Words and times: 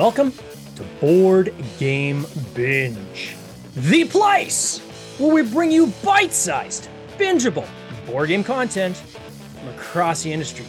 Welcome 0.00 0.32
to 0.76 0.82
Board 0.98 1.52
Game 1.78 2.24
Binge, 2.54 3.36
the 3.76 4.06
place 4.06 4.78
where 5.18 5.34
we 5.34 5.42
bring 5.42 5.70
you 5.70 5.88
bite 6.02 6.32
sized, 6.32 6.88
bingeable 7.18 7.68
board 8.06 8.28
game 8.28 8.42
content 8.42 8.96
from 8.96 9.68
across 9.68 10.22
the 10.22 10.32
industry. 10.32 10.64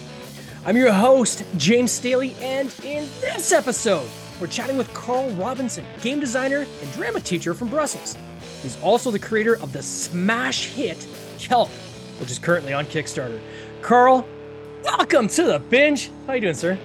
I'm 0.66 0.76
your 0.76 0.92
host, 0.92 1.46
James 1.56 1.94
Staley, 1.94 2.36
and 2.42 2.76
in 2.84 3.08
this 3.22 3.54
episode, 3.54 4.06
we're 4.42 4.48
chatting 4.48 4.78
with 4.78 4.94
Carl 4.94 5.30
Robinson, 5.36 5.86
game 6.02 6.20
designer 6.20 6.68
and 6.82 6.92
drama 6.92 7.22
teacher 7.22 7.54
from 7.54 7.70
Brussels. 7.70 8.18
He's 8.62 8.78
also 8.82 9.12
the 9.12 9.20
creator 9.20 9.56
of 9.60 9.72
the 9.72 9.82
smash 9.82 10.66
hit 10.66 11.08
Kelp, 11.40 11.70
which 12.20 12.32
is 12.32 12.38
currently 12.38 12.74
on 12.74 12.86
Kickstarter. 12.86 13.40
Carl, 13.82 14.28
welcome 14.84 15.30
to 15.30 15.44
the 15.44 15.60
binge. 15.60 16.12
How 16.28 16.34
you 16.34 16.42
doing, 16.42 16.54
sir? 16.54 16.78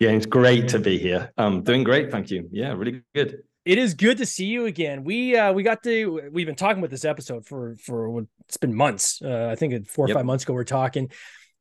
Yeah, 0.00 0.10
it's 0.10 0.24
great 0.24 0.68
to 0.68 0.78
be 0.78 0.98
here. 0.98 1.30
Um, 1.36 1.62
doing 1.62 1.84
great, 1.84 2.10
thank 2.10 2.30
you. 2.30 2.48
Yeah, 2.50 2.72
really 2.72 3.02
good. 3.14 3.42
It 3.66 3.76
is 3.76 3.92
good 3.92 4.16
to 4.18 4.26
see 4.26 4.46
you 4.46 4.64
again. 4.64 5.04
We 5.04 5.36
uh 5.36 5.52
we 5.52 5.62
got 5.62 5.82
to 5.82 6.30
we've 6.32 6.46
been 6.46 6.56
talking 6.56 6.78
about 6.78 6.88
this 6.88 7.04
episode 7.04 7.46
for 7.46 7.76
for 7.84 8.24
it's 8.48 8.56
been 8.56 8.74
months. 8.74 9.20
Uh, 9.22 9.48
I 9.52 9.56
think 9.56 9.86
four 9.86 10.06
or 10.06 10.08
yep. 10.08 10.16
five 10.16 10.24
months 10.24 10.44
ago 10.44 10.54
we 10.54 10.60
are 10.60 10.64
talking. 10.64 11.10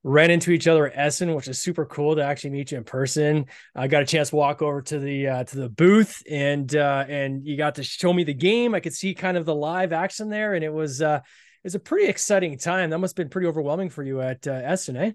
Ran 0.04 0.32
into 0.32 0.52
each 0.52 0.66
other 0.66 0.88
at 0.88 0.98
Essen, 0.98 1.36
which 1.36 1.50
is 1.50 1.62
super 1.62 1.86
cool 1.86 2.16
to 2.16 2.24
actually 2.24 2.52
meet 2.52 2.72
you 2.72 2.78
in 2.78 2.86
person. 2.86 3.48
I 3.76 3.90
got 3.90 4.04
a 4.04 4.06
chance 4.06 4.30
to 4.30 4.38
walk 4.38 4.62
over 4.62 4.82
to 4.84 4.98
the 5.00 5.28
uh, 5.28 5.44
to 5.44 5.58
the 5.58 5.70
booth 5.70 6.24
and 6.32 6.74
uh, 6.74 7.04
and 7.10 7.46
you 7.46 7.58
got 7.58 7.76
to 7.76 7.84
show 7.84 8.14
me 8.14 8.24
the 8.24 8.34
game. 8.34 8.74
I 8.74 8.80
could 8.80 8.94
see 8.94 9.14
kind 9.14 9.36
of 9.36 9.46
the 9.46 9.54
live 9.54 9.92
action 9.92 10.30
there, 10.30 10.54
and 10.54 10.64
it 10.64 10.72
was 10.72 11.02
uh, 11.02 11.20
it's 11.66 11.76
a 11.76 11.80
pretty 11.80 12.08
exciting 12.08 12.58
time. 12.58 12.92
That 12.92 13.00
must 13.00 13.18
have 13.18 13.26
been 13.26 13.30
pretty 13.30 13.50
overwhelming 13.50 13.90
for 13.90 14.02
you 14.02 14.22
at 14.22 14.48
uh, 14.48 14.52
Essen, 14.52 14.96
eh? 14.96 15.12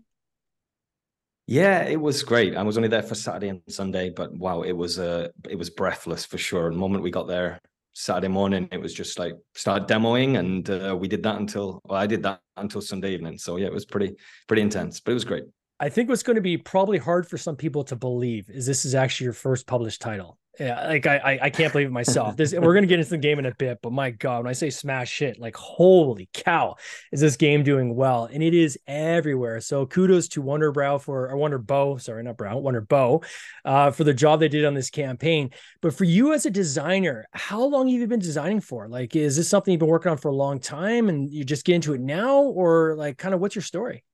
Yeah, 1.47 1.83
it 1.83 2.01
was 2.01 2.23
great. 2.23 2.57
I 2.57 2.63
was 2.63 2.77
only 2.77 2.89
there 2.89 3.03
for 3.03 3.15
Saturday 3.15 3.49
and 3.49 3.61
Sunday, 3.69 4.11
but 4.11 4.33
wow, 4.33 4.63
it 4.63 4.73
was 4.73 4.99
uh 4.99 5.29
it 5.49 5.57
was 5.57 5.71
breathless 5.71 6.25
for 6.25 6.39
sure. 6.39 6.71
The 6.71 6.77
moment 6.77 7.05
we 7.05 7.11
got 7.11 7.29
there 7.29 7.61
Saturday 7.93 8.29
morning, 8.29 8.69
it 8.73 8.81
was 8.81 8.95
just 8.95 9.19
like 9.19 9.35
start 9.55 9.87
demoing, 9.87 10.39
and 10.39 10.69
uh, 10.71 10.97
we 10.99 11.07
did 11.07 11.23
that 11.25 11.37
until 11.37 11.81
well, 11.85 12.01
I 12.01 12.07
did 12.07 12.23
that 12.23 12.41
until 12.57 12.81
Sunday 12.81 13.13
evening. 13.13 13.37
So 13.39 13.57
yeah, 13.57 13.67
it 13.67 13.73
was 13.73 13.85
pretty 13.85 14.15
pretty 14.49 14.63
intense, 14.63 15.01
but 15.01 15.11
it 15.13 15.15
was 15.15 15.25
great. 15.25 15.45
I 15.81 15.91
think 15.91 16.09
what's 16.09 16.23
going 16.23 16.37
to 16.37 16.43
be 16.43 16.57
probably 16.57 16.99
hard 16.99 17.29
for 17.29 17.37
some 17.37 17.57
people 17.57 17.85
to 17.85 17.97
believe 17.97 18.49
is 18.49 18.65
this 18.65 18.85
is 18.85 18.95
actually 18.95 19.25
your 19.25 19.33
first 19.35 19.67
published 19.67 20.01
title 20.01 20.39
yeah, 20.59 20.87
like 20.87 21.07
I, 21.07 21.39
I 21.43 21.51
can't 21.51 21.73
believe 21.73 21.89
it 21.89 21.93
myself. 21.93 22.37
This 22.37 22.53
we're 22.53 22.75
gonna 22.75 22.87
get 22.87 23.01
into 23.01 23.11
the 23.11 23.19
game 23.19 23.39
in 23.39 23.47
a 23.47 23.55
bit, 23.55 23.79
but 23.83 23.93
my 23.93 24.11
God, 24.11 24.45
when 24.45 24.51
I 24.51 24.53
say 24.53 24.71
smash 24.71 25.19
hit, 25.19 25.39
like 25.39 25.57
holy 25.57 26.29
cow, 26.33 26.77
is 27.11 27.21
this 27.21 27.37
game 27.37 27.65
doing 27.65 27.95
well? 27.97 28.27
And 28.27 28.43
it 28.43 28.55
is 28.55 28.79
everywhere. 28.87 29.61
So 29.61 29.85
kudos 29.87 30.29
to 30.29 30.43
Wonderbrow 30.43 31.01
for 31.01 31.29
or 31.29 31.37
Wonderbow, 31.37 32.01
sorry, 32.01 32.23
not 32.23 32.37
Brow, 32.37 32.61
Wonderbow, 32.61 33.25
uh, 33.65 33.91
for 33.91 34.05
the 34.05 34.15
job 34.15 34.41
they 34.41 34.49
did 34.49 34.65
on 34.65 34.75
this 34.75 34.91
campaign. 34.91 35.51
But 35.83 35.95
for 35.95 36.05
you 36.05 36.33
as 36.33 36.47
a 36.47 36.51
designer, 36.51 37.27
how 37.33 37.65
long 37.65 37.89
have 37.89 38.01
you 38.01 38.07
been 38.07 38.21
designing 38.21 38.61
for? 38.61 38.89
Like, 38.89 39.17
is 39.17 39.37
this 39.37 39.49
something 39.49 39.73
you've 39.73 39.81
been 39.81 39.89
working 39.89 40.13
on 40.13 40.19
for 40.19 40.29
a 40.29 40.35
long 40.35 40.61
time, 40.61 41.09
and 41.09 41.29
you 41.29 41.45
just 41.45 41.65
get 41.65 41.75
into 41.75 41.95
it 41.95 42.01
now, 42.01 42.43
or 42.43 42.95
like, 42.97 43.19
kind 43.19 43.35
of 43.35 43.41
what's 43.41 43.57
your 43.57 43.63
story? 43.63 44.05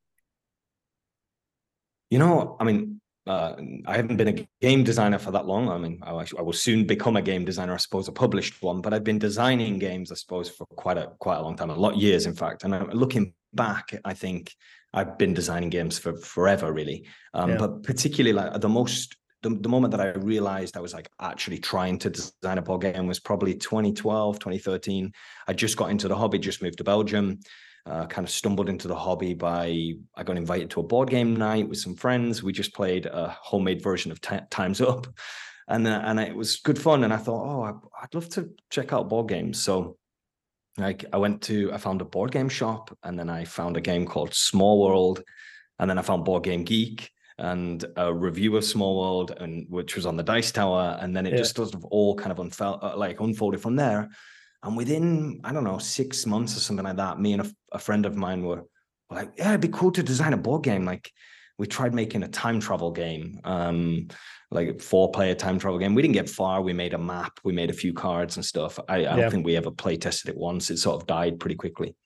You 2.08 2.18
know, 2.18 2.56
I 2.58 2.64
mean, 2.64 2.99
uh, 3.26 3.54
I 3.86 3.96
haven't 3.96 4.16
been 4.16 4.28
a 4.28 4.48
game 4.60 4.82
designer 4.82 5.18
for 5.18 5.30
that 5.32 5.46
long. 5.46 5.68
I 5.68 5.78
mean, 5.78 6.00
I, 6.02 6.12
I, 6.12 6.42
will 6.42 6.54
soon 6.54 6.86
become 6.86 7.16
a 7.16 7.22
game 7.22 7.44
designer, 7.44 7.74
I 7.74 7.76
suppose, 7.76 8.08
a 8.08 8.12
published 8.12 8.62
one. 8.62 8.80
But 8.80 8.94
I've 8.94 9.04
been 9.04 9.18
designing 9.18 9.78
games, 9.78 10.10
I 10.10 10.14
suppose, 10.14 10.48
for 10.48 10.66
quite 10.66 10.96
a 10.96 11.12
quite 11.18 11.36
a 11.36 11.42
long 11.42 11.56
time, 11.56 11.70
a 11.70 11.74
lot 11.74 11.94
of 11.94 12.00
years, 12.00 12.26
in 12.26 12.34
fact. 12.34 12.64
And 12.64 12.74
I'm 12.74 12.90
looking 12.90 13.34
back, 13.52 13.92
I 14.04 14.14
think 14.14 14.54
I've 14.94 15.18
been 15.18 15.34
designing 15.34 15.68
games 15.68 15.98
for 15.98 16.16
forever, 16.16 16.72
really. 16.72 17.06
Um, 17.34 17.50
yeah. 17.50 17.56
But 17.58 17.82
particularly, 17.82 18.32
like 18.32 18.60
the 18.60 18.68
most, 18.68 19.16
the, 19.42 19.50
the 19.50 19.68
moment 19.68 19.90
that 19.92 20.00
I 20.00 20.10
realized 20.18 20.76
I 20.76 20.80
was 20.80 20.94
like 20.94 21.10
actually 21.20 21.58
trying 21.58 21.98
to 21.98 22.10
design 22.10 22.58
a 22.58 22.62
board 22.62 22.80
game 22.80 23.06
was 23.06 23.20
probably 23.20 23.54
2012, 23.54 24.38
2013. 24.38 25.12
I 25.46 25.52
just 25.52 25.76
got 25.76 25.90
into 25.90 26.08
the 26.08 26.16
hobby, 26.16 26.38
just 26.38 26.62
moved 26.62 26.78
to 26.78 26.84
Belgium 26.84 27.40
uh, 27.86 28.06
kind 28.06 28.26
of 28.26 28.30
stumbled 28.30 28.68
into 28.68 28.88
the 28.88 28.94
hobby 28.94 29.34
by 29.34 29.92
I 30.14 30.22
got 30.22 30.36
invited 30.36 30.70
to 30.70 30.80
a 30.80 30.84
board 30.84 31.10
game 31.10 31.36
night 31.36 31.68
with 31.68 31.78
some 31.78 31.94
friends. 31.94 32.42
We 32.42 32.52
just 32.52 32.74
played 32.74 33.06
a 33.06 33.36
homemade 33.42 33.82
version 33.82 34.12
of 34.12 34.20
T- 34.20 34.38
Times 34.50 34.80
Up, 34.80 35.06
and 35.68 35.86
uh, 35.86 36.02
and 36.04 36.20
it 36.20 36.34
was 36.34 36.56
good 36.56 36.78
fun. 36.78 37.04
And 37.04 37.12
I 37.12 37.16
thought, 37.16 37.44
oh, 37.46 37.80
I'd 38.02 38.14
love 38.14 38.28
to 38.30 38.50
check 38.70 38.92
out 38.92 39.08
board 39.08 39.28
games. 39.28 39.62
So 39.62 39.96
like 40.76 41.04
I 41.12 41.16
went 41.16 41.42
to 41.42 41.72
I 41.72 41.78
found 41.78 42.00
a 42.00 42.04
board 42.04 42.32
game 42.32 42.48
shop, 42.48 42.96
and 43.02 43.18
then 43.18 43.30
I 43.30 43.44
found 43.44 43.76
a 43.76 43.80
game 43.80 44.06
called 44.06 44.34
Small 44.34 44.80
World, 44.80 45.22
and 45.78 45.88
then 45.88 45.98
I 45.98 46.02
found 46.02 46.24
Board 46.24 46.44
Game 46.44 46.64
Geek 46.64 47.10
and 47.38 47.86
a 47.96 48.12
review 48.12 48.56
of 48.56 48.64
Small 48.64 49.00
World, 49.00 49.34
and 49.38 49.66
which 49.70 49.96
was 49.96 50.04
on 50.04 50.16
the 50.16 50.22
Dice 50.22 50.52
Tower, 50.52 50.98
and 51.00 51.16
then 51.16 51.26
it 51.26 51.32
yeah. 51.32 51.38
just 51.38 51.56
sort 51.56 51.74
of 51.74 51.84
all 51.86 52.14
kind 52.14 52.30
of 52.32 52.38
unfelt 52.38 52.82
uh, 52.82 52.96
like 52.96 53.20
unfolded 53.20 53.60
from 53.60 53.76
there. 53.76 54.10
And 54.62 54.76
within, 54.76 55.40
I 55.42 55.52
don't 55.52 55.64
know, 55.64 55.78
six 55.78 56.26
months 56.26 56.56
or 56.56 56.60
something 56.60 56.84
like 56.84 56.96
that, 56.96 57.18
me 57.18 57.32
and 57.32 57.42
a, 57.42 57.50
a 57.72 57.78
friend 57.78 58.04
of 58.04 58.16
mine 58.16 58.42
were, 58.42 58.64
were 59.08 59.16
like, 59.16 59.32
yeah, 59.36 59.50
it'd 59.50 59.60
be 59.60 59.68
cool 59.68 59.90
to 59.92 60.02
design 60.02 60.32
a 60.32 60.36
board 60.36 60.62
game. 60.62 60.84
Like 60.84 61.10
we 61.58 61.66
tried 61.66 61.94
making 61.94 62.22
a 62.22 62.28
time 62.28 62.60
travel 62.60 62.90
game, 62.90 63.40
um, 63.44 64.08
like 64.50 64.80
four 64.80 65.10
player 65.12 65.34
time 65.34 65.58
travel 65.58 65.78
game. 65.78 65.94
We 65.94 66.02
didn't 66.02 66.14
get 66.14 66.28
far. 66.28 66.60
We 66.60 66.72
made 66.72 66.94
a 66.94 66.98
map, 66.98 67.40
we 67.44 67.52
made 67.52 67.70
a 67.70 67.74
few 67.74 67.92
cards 67.92 68.36
and 68.36 68.44
stuff. 68.44 68.78
I, 68.88 68.94
I 68.94 68.98
yeah. 68.98 69.16
don't 69.16 69.30
think 69.30 69.46
we 69.46 69.56
ever 69.56 69.70
play 69.70 69.96
tested 69.96 70.30
it 70.30 70.36
once. 70.36 70.70
It 70.70 70.76
sort 70.78 71.00
of 71.00 71.06
died 71.06 71.40
pretty 71.40 71.56
quickly. 71.56 71.96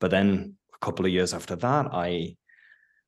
But 0.00 0.10
then 0.10 0.56
a 0.74 0.84
couple 0.84 1.06
of 1.06 1.12
years 1.12 1.32
after 1.32 1.56
that, 1.56 1.88
I 1.92 2.36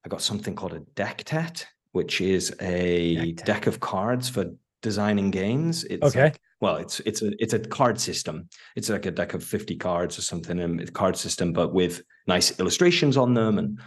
I 0.04 0.08
got 0.08 0.22
something 0.22 0.54
called 0.54 0.74
a 0.74 0.80
Decktet, 0.80 1.64
which 1.92 2.20
is 2.20 2.54
a 2.60 3.32
deck, 3.32 3.46
deck 3.46 3.66
of 3.66 3.80
cards 3.80 4.28
for 4.28 4.52
designing 4.82 5.30
games. 5.30 5.84
It's 5.84 6.04
okay. 6.04 6.24
Like, 6.24 6.40
well, 6.64 6.76
it's 6.76 7.00
it's 7.00 7.20
a 7.20 7.30
it's 7.38 7.52
a 7.52 7.58
card 7.58 8.00
system. 8.00 8.48
It's 8.74 8.88
like 8.88 9.04
a 9.04 9.10
deck 9.10 9.34
of 9.34 9.44
50 9.44 9.76
cards 9.76 10.18
or 10.18 10.22
something, 10.22 10.58
and 10.60 10.80
a 10.80 10.90
card 10.90 11.14
system, 11.14 11.52
but 11.52 11.74
with 11.74 12.00
nice 12.26 12.58
illustrations 12.58 13.18
on 13.18 13.34
them. 13.34 13.58
And 13.58 13.80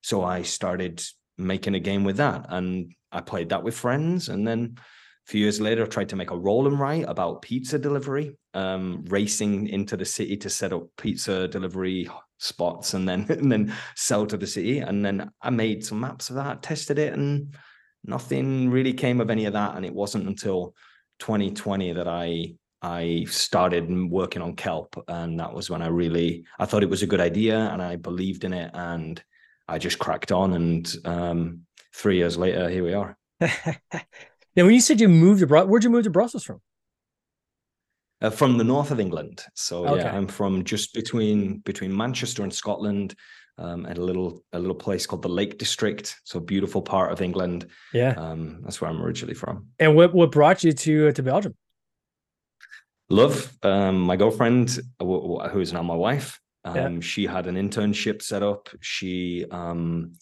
so 0.00 0.24
I 0.24 0.40
started 0.40 1.04
making 1.36 1.74
a 1.74 1.78
game 1.78 2.04
with 2.04 2.16
that. 2.16 2.46
And 2.48 2.94
I 3.12 3.20
played 3.20 3.50
that 3.50 3.62
with 3.62 3.74
friends. 3.74 4.30
And 4.30 4.48
then 4.48 4.76
a 4.78 5.30
few 5.30 5.42
years 5.42 5.60
later, 5.60 5.82
I 5.82 5.88
tried 5.88 6.08
to 6.08 6.16
make 6.16 6.30
a 6.30 6.38
roll 6.38 6.66
and 6.66 6.80
write 6.80 7.04
about 7.06 7.42
pizza 7.42 7.78
delivery, 7.78 8.34
um, 8.54 9.04
racing 9.08 9.68
into 9.68 9.98
the 9.98 10.06
city 10.06 10.38
to 10.38 10.48
set 10.48 10.72
up 10.72 10.84
pizza 10.96 11.46
delivery 11.48 12.08
spots 12.38 12.94
and 12.94 13.06
then 13.06 13.26
and 13.28 13.52
then 13.52 13.74
sell 13.94 14.24
to 14.24 14.38
the 14.38 14.46
city. 14.46 14.78
And 14.78 15.04
then 15.04 15.30
I 15.42 15.50
made 15.50 15.84
some 15.84 16.00
maps 16.00 16.30
of 16.30 16.36
that, 16.36 16.62
tested 16.62 16.98
it, 16.98 17.12
and 17.12 17.54
nothing 18.04 18.70
really 18.70 18.94
came 18.94 19.20
of 19.20 19.28
any 19.28 19.44
of 19.44 19.52
that. 19.52 19.76
And 19.76 19.84
it 19.84 19.94
wasn't 19.94 20.26
until 20.26 20.74
2020 21.22 21.92
that 21.92 22.08
I 22.08 22.54
I 22.84 23.26
started 23.28 23.88
working 24.10 24.42
on 24.42 24.56
kelp, 24.56 24.96
and 25.06 25.38
that 25.38 25.54
was 25.54 25.70
when 25.70 25.82
I 25.82 25.86
really 25.86 26.44
I 26.58 26.66
thought 26.66 26.82
it 26.82 26.90
was 26.90 27.02
a 27.02 27.06
good 27.06 27.20
idea, 27.20 27.56
and 27.72 27.80
I 27.80 27.94
believed 27.94 28.42
in 28.42 28.52
it, 28.52 28.72
and 28.74 29.22
I 29.68 29.78
just 29.78 30.00
cracked 30.00 30.32
on. 30.32 30.52
And 30.54 30.96
um, 31.04 31.60
three 31.94 32.16
years 32.16 32.36
later, 32.36 32.68
here 32.68 32.82
we 32.82 32.94
are. 32.94 33.16
now, 33.40 34.64
when 34.64 34.74
you 34.74 34.80
said 34.80 35.00
you 35.00 35.08
moved 35.08 35.46
Brussels, 35.46 35.70
where'd 35.70 35.84
you 35.84 35.90
move 35.90 36.04
to 36.04 36.10
Brussels 36.10 36.42
from? 36.42 36.60
Uh, 38.20 38.30
from 38.30 38.58
the 38.58 38.64
north 38.64 38.90
of 38.90 38.98
England. 38.98 39.44
So 39.54 39.86
okay. 39.86 40.02
yeah, 40.02 40.16
I'm 40.16 40.26
from 40.26 40.64
just 40.64 40.92
between 40.92 41.58
between 41.58 41.96
Manchester 41.96 42.42
and 42.42 42.52
Scotland 42.52 43.14
um, 43.62 43.86
at 43.86 43.96
a 43.96 44.04
little 44.04 44.42
a 44.52 44.58
little 44.58 44.74
place 44.74 45.06
called 45.06 45.22
the 45.22 45.28
Lake 45.28 45.56
District. 45.56 46.14
So 46.24 46.40
beautiful 46.40 46.82
part 46.82 47.12
of 47.12 47.22
England. 47.22 47.66
Yeah, 47.94 48.14
um, 48.16 48.60
that's 48.62 48.80
where 48.80 48.90
I'm 48.90 49.00
originally 49.00 49.34
from. 49.34 49.68
And 49.78 49.94
what 49.96 50.12
what 50.12 50.32
brought 50.32 50.64
you 50.64 50.72
to 50.72 51.08
uh, 51.08 51.12
to 51.12 51.22
Belgium? 51.22 51.54
Love. 53.08 53.52
Um, 53.62 54.00
my 54.00 54.16
girlfriend, 54.16 54.78
who 55.00 55.60
is 55.60 55.72
now 55.72 55.82
my 55.82 55.94
wife, 55.94 56.40
um, 56.64 56.76
yeah. 56.76 57.00
she 57.00 57.26
had 57.26 57.46
an 57.46 57.56
internship 57.56 58.22
set 58.22 58.42
up. 58.42 58.68
She 58.80 59.44
um, 59.50 60.14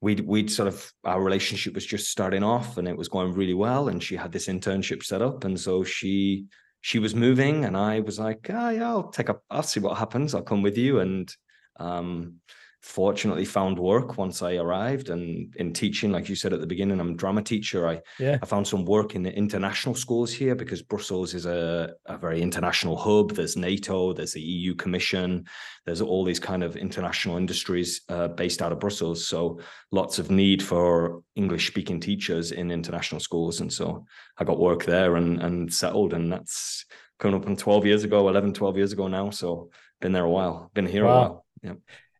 we'd 0.00 0.20
we'd 0.20 0.50
sort 0.50 0.68
of 0.68 0.92
our 1.04 1.22
relationship 1.22 1.74
was 1.74 1.86
just 1.86 2.10
starting 2.10 2.42
off 2.42 2.76
and 2.76 2.86
it 2.86 2.96
was 2.96 3.08
going 3.08 3.32
really 3.32 3.54
well 3.54 3.88
and 3.88 4.02
she 4.02 4.16
had 4.16 4.32
this 4.32 4.46
internship 4.46 5.02
set 5.02 5.22
up 5.22 5.44
and 5.44 5.58
so 5.58 5.82
she 5.82 6.46
she 6.80 7.00
was 7.00 7.16
moving 7.16 7.64
and 7.64 7.76
i 7.76 7.98
was 8.00 8.18
like 8.18 8.48
ah, 8.52 8.70
yeah 8.70 8.88
i'll 8.88 9.10
take 9.10 9.28
a 9.28 9.36
i'll 9.50 9.62
see 9.62 9.80
what 9.80 9.98
happens 9.98 10.34
i'll 10.34 10.42
come 10.42 10.62
with 10.62 10.78
you 10.78 11.00
and 11.00 11.34
um, 11.80 12.34
fortunately 12.80 13.44
found 13.44 13.78
work 13.78 14.18
once 14.18 14.40
I 14.40 14.54
arrived 14.56 15.10
and 15.10 15.54
in 15.56 15.72
teaching, 15.72 16.12
like 16.12 16.28
you 16.28 16.36
said 16.36 16.52
at 16.52 16.60
the 16.60 16.66
beginning, 16.66 17.00
I'm 17.00 17.10
a 17.10 17.14
drama 17.14 17.42
teacher. 17.42 17.88
I 17.88 18.00
yeah. 18.20 18.38
I 18.40 18.46
found 18.46 18.68
some 18.68 18.84
work 18.84 19.14
in 19.14 19.22
the 19.22 19.34
international 19.34 19.94
schools 19.94 20.32
here 20.32 20.54
because 20.54 20.80
Brussels 20.82 21.34
is 21.34 21.44
a, 21.44 21.92
a 22.06 22.16
very 22.16 22.40
international 22.40 22.96
hub. 22.96 23.32
There's 23.32 23.56
NATO, 23.56 24.12
there's 24.12 24.32
the 24.32 24.40
EU 24.40 24.74
Commission, 24.74 25.46
there's 25.86 26.00
all 26.00 26.24
these 26.24 26.38
kind 26.38 26.62
of 26.62 26.76
international 26.76 27.36
industries 27.36 28.02
uh, 28.08 28.28
based 28.28 28.62
out 28.62 28.72
of 28.72 28.78
Brussels. 28.78 29.26
So 29.26 29.60
lots 29.90 30.18
of 30.18 30.30
need 30.30 30.62
for 30.62 31.22
English 31.34 31.66
speaking 31.66 31.98
teachers 31.98 32.52
in 32.52 32.70
international 32.70 33.20
schools. 33.20 33.60
And 33.60 33.72
so 33.72 34.06
I 34.38 34.44
got 34.44 34.60
work 34.60 34.84
there 34.84 35.16
and 35.16 35.42
and 35.42 35.72
settled 35.72 36.14
and 36.14 36.32
that's 36.32 36.84
coming 37.18 37.40
up 37.40 37.48
on 37.48 37.56
12 37.56 37.86
years 37.86 38.04
ago, 38.04 38.28
11, 38.28 38.54
12 38.54 38.76
years 38.76 38.92
ago 38.92 39.08
now. 39.08 39.30
So 39.30 39.70
been 40.00 40.12
there 40.12 40.24
a 40.24 40.30
while, 40.30 40.70
been 40.74 40.86
here 40.86 41.04
wow. 41.04 41.10
a 41.10 41.18
while. 41.20 41.44
Yeah. 41.62 41.72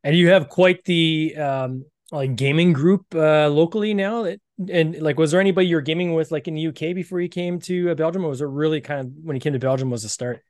And 0.04 0.16
you 0.16 0.28
have 0.28 0.48
quite 0.48 0.84
the 0.84 1.36
um, 1.36 1.84
like 2.12 2.36
gaming 2.36 2.72
group 2.72 3.06
uh, 3.14 3.48
locally 3.48 3.94
now. 3.94 4.22
That 4.22 4.40
and 4.70 5.00
like, 5.00 5.18
was 5.18 5.30
there 5.30 5.40
anybody 5.40 5.68
you 5.68 5.76
were 5.76 5.82
gaming 5.82 6.14
with 6.14 6.30
like 6.30 6.48
in 6.48 6.54
the 6.54 6.68
UK 6.68 6.94
before 6.94 7.20
you 7.20 7.28
came 7.28 7.60
to 7.60 7.90
uh, 7.90 7.94
Belgium, 7.94 8.24
or 8.24 8.28
was 8.28 8.40
it 8.40 8.46
really 8.46 8.80
kind 8.80 9.00
of 9.00 9.12
when 9.22 9.36
you 9.36 9.40
came 9.40 9.52
to 9.52 9.58
Belgium 9.58 9.90
was 9.90 10.02
the 10.02 10.08
start? 10.08 10.42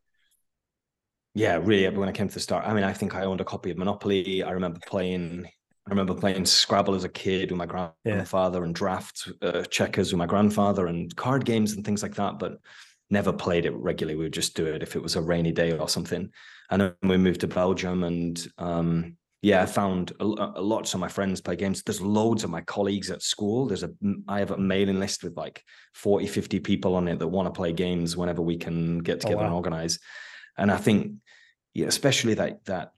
Yeah, 1.35 1.59
really. 1.63 1.89
When 1.97 2.09
I 2.09 2.13
came 2.13 2.29
to 2.29 2.35
the 2.35 2.41
start, 2.41 2.67
I 2.67 2.75
mean, 2.75 2.85
I 2.85 2.93
think 2.93 3.15
I 3.15 3.23
owned 3.23 3.41
a 3.41 3.45
copy 3.45 3.71
of 3.71 3.79
Monopoly. 3.79 4.43
I 4.43 4.51
remember 4.51 4.81
playing. 4.87 5.47
I 5.87 5.91
remember 5.91 6.15
playing 6.15 6.45
Scrabble 6.45 6.95
as 6.95 7.05
a 7.05 7.09
kid 7.09 7.51
with 7.51 7.57
my 7.57 7.65
grandfather 7.65 8.59
yeah. 8.59 8.65
and 8.65 8.75
draft 8.75 9.31
uh, 9.41 9.63
checkers 9.63 10.13
with 10.13 10.19
my 10.19 10.27
grandfather 10.27 10.87
and 10.87 11.15
card 11.17 11.47
games 11.47 11.73
and 11.73 11.85
things 11.85 12.03
like 12.03 12.15
that. 12.17 12.39
But 12.39 12.59
never 13.11 13.33
played 13.33 13.65
it 13.65 13.75
regularly. 13.75 14.17
We 14.17 14.25
would 14.25 14.33
just 14.33 14.55
do 14.55 14.67
it 14.67 14.83
if 14.83 14.97
it 14.97 15.03
was 15.03 15.17
a 15.17 15.23
rainy 15.23 15.53
day 15.53 15.73
or 15.73 15.89
something. 15.89 16.31
And 16.71 16.83
then 16.83 16.95
we 17.03 17.17
moved 17.17 17.41
to 17.41 17.49
Belgium 17.49 18.05
and 18.05 18.47
um, 18.59 19.17
yeah, 19.41 19.63
I 19.63 19.67
found 19.67 20.13
a, 20.19 20.25
a 20.25 20.61
lots 20.61 20.95
of 20.95 21.01
my 21.01 21.09
friends 21.09 21.41
play 21.41 21.55
games. 21.55 21.83
There's 21.83 22.01
loads 22.01 22.43
of 22.43 22.51
my 22.51 22.61
colleagues 22.63 23.11
at 23.11 23.23
school. 23.23 23.67
There's 23.67 23.85
a 23.85 23.91
I 24.27 24.41
have 24.41 24.51
a 24.51 24.59
mailing 24.59 24.99
list 24.99 25.23
with 25.23 25.37
like 25.37 25.63
40, 25.95 26.27
50 26.27 26.61
people 26.61 26.97
on 26.97 27.07
it 27.07 27.19
that 27.19 27.29
want 27.29 27.47
to 27.47 27.57
play 27.57 27.73
games 27.73 28.17
whenever 28.17 28.43
we 28.43 28.57
can 28.57 28.99
get 28.99 29.19
oh, 29.19 29.21
together 29.21 29.37
oh, 29.37 29.43
wow. 29.43 29.47
and 29.47 29.55
organize. 29.55 30.01
And 30.57 30.73
I 30.73 30.77
think, 30.77 31.13
yeah, 31.73 31.87
especially 31.87 32.35
that 32.35 32.65
that 32.65 32.93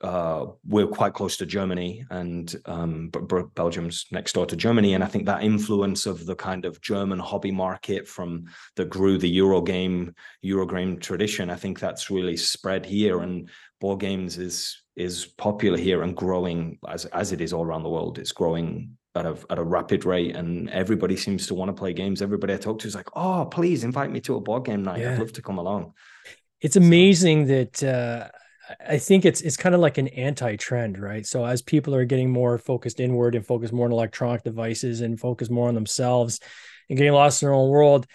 uh, 0.00 0.46
we're 0.66 0.86
quite 0.86 1.12
close 1.12 1.36
to 1.36 1.44
Germany, 1.44 2.04
and 2.10 2.54
um, 2.66 3.08
but 3.08 3.54
Belgium's 3.54 4.06
next 4.10 4.32
door 4.32 4.46
to 4.46 4.56
Germany, 4.56 4.94
and 4.94 5.04
I 5.04 5.08
think 5.08 5.26
that 5.26 5.42
influence 5.42 6.06
of 6.06 6.24
the 6.24 6.36
kind 6.36 6.64
of 6.64 6.80
German 6.80 7.18
hobby 7.18 7.50
market 7.50 8.08
from 8.08 8.44
that 8.76 8.88
grew 8.88 9.18
the 9.18 9.38
Eurogame 9.38 10.14
Eurogame 10.44 11.00
tradition, 11.00 11.50
I 11.50 11.56
think 11.56 11.80
that's 11.80 12.10
really 12.10 12.36
spread 12.36 12.86
here, 12.86 13.20
and 13.20 13.50
board 13.80 14.00
games 14.00 14.38
is 14.38 14.79
is 14.96 15.26
popular 15.26 15.78
here 15.78 16.02
and 16.02 16.16
growing 16.16 16.78
as 16.88 17.04
as 17.06 17.32
it 17.32 17.40
is 17.40 17.52
all 17.52 17.64
around 17.64 17.82
the 17.82 17.88
world. 17.88 18.18
It's 18.18 18.32
growing 18.32 18.96
at 19.14 19.26
a 19.26 19.36
at 19.50 19.58
a 19.58 19.64
rapid 19.64 20.04
rate, 20.04 20.36
and 20.36 20.68
everybody 20.70 21.16
seems 21.16 21.46
to 21.48 21.54
want 21.54 21.68
to 21.68 21.72
play 21.72 21.92
games. 21.92 22.22
Everybody 22.22 22.54
I 22.54 22.56
talk 22.56 22.80
to 22.80 22.88
is 22.88 22.94
like, 22.94 23.08
"Oh, 23.16 23.48
please 23.50 23.84
invite 23.84 24.10
me 24.10 24.20
to 24.22 24.36
a 24.36 24.40
board 24.40 24.64
game 24.64 24.82
night. 24.82 25.00
Yeah. 25.00 25.14
I'd 25.14 25.18
love 25.18 25.32
to 25.34 25.42
come 25.42 25.58
along." 25.58 25.94
It's 26.60 26.76
amazing 26.76 27.46
so. 27.46 27.54
that. 27.54 27.82
Uh 27.82 28.28
I 28.88 28.98
think 28.98 29.24
it's 29.24 29.40
it's 29.40 29.56
kind 29.56 29.74
of 29.74 29.80
like 29.80 29.98
an 29.98 30.08
anti-trend, 30.08 30.98
right? 30.98 31.26
So 31.26 31.44
as 31.44 31.60
people 31.60 31.94
are 31.94 32.04
getting 32.04 32.30
more 32.30 32.56
focused 32.56 33.00
inward 33.00 33.34
and 33.34 33.44
focused 33.44 33.72
more 33.72 33.86
on 33.86 33.92
electronic 33.92 34.44
devices 34.44 35.00
and 35.00 35.18
focus 35.18 35.50
more 35.50 35.66
on 35.68 35.74
themselves 35.74 36.38
and 36.88 36.96
getting 36.96 37.12
lost 37.12 37.42
in 37.42 37.46
their 37.46 37.54
own 37.54 37.68
world, 37.68 38.06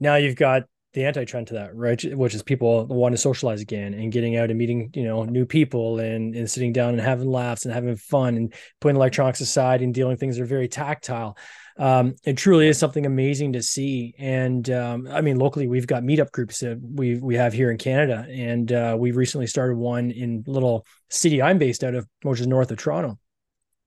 now 0.00 0.16
you've 0.16 0.36
got 0.36 0.64
the 0.96 1.04
anti-trend 1.04 1.46
to 1.48 1.54
that, 1.54 1.76
right? 1.76 2.02
Which 2.16 2.34
is 2.34 2.42
people 2.42 2.86
want 2.86 3.12
to 3.12 3.18
socialize 3.18 3.60
again 3.60 3.94
and 3.94 4.10
getting 4.10 4.36
out 4.36 4.50
and 4.50 4.58
meeting, 4.58 4.90
you 4.94 5.04
know, 5.04 5.24
new 5.24 5.46
people 5.46 6.00
and, 6.00 6.34
and 6.34 6.50
sitting 6.50 6.72
down 6.72 6.90
and 6.90 7.00
having 7.00 7.30
laughs 7.30 7.64
and 7.64 7.72
having 7.72 7.94
fun 7.96 8.36
and 8.36 8.52
putting 8.80 8.96
electronics 8.96 9.40
aside 9.40 9.82
and 9.82 9.94
dealing 9.94 10.16
things 10.16 10.36
that 10.36 10.42
are 10.42 10.46
very 10.46 10.68
tactile 10.68 11.36
um, 11.78 12.14
it 12.24 12.36
truly 12.36 12.68
is 12.68 12.78
something 12.78 13.04
amazing 13.04 13.52
to 13.52 13.62
see. 13.62 14.14
And 14.18 14.68
um, 14.70 15.08
I 15.10 15.20
mean, 15.20 15.38
locally, 15.38 15.66
we've 15.66 15.86
got 15.86 16.02
meetup 16.02 16.30
groups 16.30 16.60
that 16.60 16.80
we 16.80 17.18
we 17.18 17.36
have 17.36 17.52
here 17.52 17.70
in 17.70 17.76
Canada, 17.76 18.26
and 18.30 18.72
uh, 18.72 18.96
we 18.98 19.12
recently 19.12 19.46
started 19.46 19.76
one 19.76 20.10
in 20.10 20.44
little 20.46 20.86
city 21.10 21.42
I'm 21.42 21.58
based 21.58 21.84
out 21.84 21.94
of, 21.94 22.06
which 22.22 22.40
is 22.40 22.46
north 22.46 22.70
of 22.70 22.78
Toronto. 22.78 23.18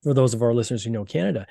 For 0.03 0.13
those 0.13 0.33
of 0.33 0.41
our 0.41 0.53
listeners 0.53 0.83
who 0.83 0.91
know 0.91 1.03
Canada, 1.03 1.47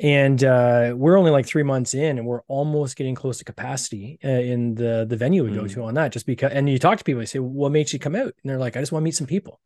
and 0.00 0.42
uh, 0.44 0.94
we're 0.96 1.18
only 1.18 1.30
like 1.30 1.46
three 1.46 1.62
months 1.62 1.94
in, 1.94 2.18
and 2.18 2.26
we're 2.26 2.42
almost 2.42 2.96
getting 2.96 3.14
close 3.14 3.38
to 3.38 3.44
capacity 3.44 4.18
uh, 4.24 4.28
in 4.28 4.74
the 4.74 5.06
the 5.08 5.16
venue 5.16 5.44
we 5.44 5.50
mm. 5.50 5.56
go 5.56 5.66
to 5.66 5.82
on 5.84 5.94
that. 5.94 6.12
Just 6.12 6.26
because, 6.26 6.52
and 6.52 6.68
you 6.68 6.78
talk 6.78 6.98
to 6.98 7.04
people, 7.04 7.22
you 7.22 7.26
say, 7.26 7.38
"What 7.38 7.72
makes 7.72 7.92
you 7.92 7.98
come 7.98 8.14
out?" 8.14 8.22
And 8.22 8.44
they're 8.44 8.58
like, 8.58 8.76
"I 8.76 8.80
just 8.80 8.92
want 8.92 9.02
to 9.02 9.04
meet 9.04 9.16
some 9.16 9.26
people." 9.26 9.60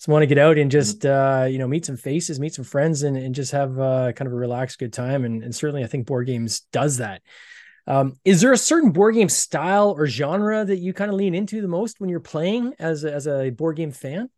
just 0.00 0.08
want 0.08 0.22
to 0.22 0.26
get 0.26 0.38
out 0.38 0.56
and 0.56 0.70
just 0.70 1.04
uh, 1.04 1.46
you 1.48 1.58
know 1.58 1.68
meet 1.68 1.84
some 1.84 1.98
faces, 1.98 2.40
meet 2.40 2.54
some 2.54 2.64
friends, 2.64 3.02
and, 3.02 3.18
and 3.18 3.34
just 3.34 3.52
have 3.52 3.78
uh, 3.78 4.12
kind 4.12 4.26
of 4.26 4.32
a 4.32 4.36
relaxed, 4.36 4.78
good 4.78 4.94
time. 4.94 5.26
And, 5.26 5.44
and 5.44 5.54
certainly, 5.54 5.84
I 5.84 5.88
think 5.88 6.06
board 6.06 6.26
games 6.26 6.60
does 6.72 6.96
that. 6.96 7.20
Um, 7.86 8.16
is 8.24 8.40
there 8.40 8.52
a 8.52 8.56
certain 8.56 8.92
board 8.92 9.14
game 9.14 9.28
style 9.28 9.90
or 9.90 10.06
genre 10.06 10.64
that 10.64 10.78
you 10.78 10.94
kind 10.94 11.10
of 11.10 11.16
lean 11.18 11.34
into 11.34 11.60
the 11.60 11.68
most 11.68 12.00
when 12.00 12.08
you're 12.08 12.18
playing 12.18 12.72
as 12.78 13.04
a, 13.04 13.12
as 13.12 13.26
a 13.26 13.50
board 13.50 13.76
game 13.76 13.90
fan? 13.92 14.30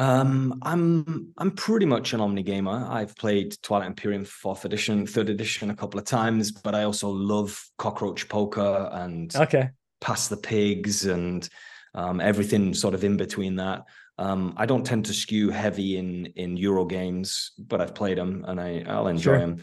Um, 0.00 0.58
I'm 0.62 1.34
I'm 1.36 1.50
pretty 1.50 1.84
much 1.84 2.14
an 2.14 2.22
omni 2.22 2.42
gamer. 2.42 2.86
I've 2.88 3.14
played 3.16 3.54
Twilight 3.62 3.88
Imperium 3.88 4.24
fourth 4.24 4.64
edition, 4.64 5.06
third 5.06 5.28
edition 5.28 5.68
a 5.68 5.76
couple 5.76 6.00
of 6.00 6.06
times, 6.06 6.50
but 6.50 6.74
I 6.74 6.84
also 6.84 7.10
love 7.10 7.62
Cockroach 7.76 8.26
Poker 8.26 8.88
and 8.92 9.34
okay, 9.36 9.68
Pass 10.00 10.28
the 10.28 10.38
Pigs 10.38 11.04
and 11.04 11.46
um, 11.94 12.18
everything 12.18 12.72
sort 12.72 12.94
of 12.94 13.04
in 13.04 13.18
between 13.18 13.56
that. 13.56 13.84
Um, 14.16 14.54
I 14.56 14.64
don't 14.64 14.86
tend 14.86 15.04
to 15.04 15.12
skew 15.12 15.50
heavy 15.50 15.98
in 15.98 16.26
in 16.34 16.56
Euro 16.56 16.86
games, 16.86 17.52
but 17.58 17.82
I've 17.82 17.94
played 17.94 18.16
them 18.16 18.46
and 18.48 18.58
I 18.58 18.82
I'll 18.88 19.08
enjoy 19.08 19.32
sure. 19.32 19.38
them. 19.38 19.58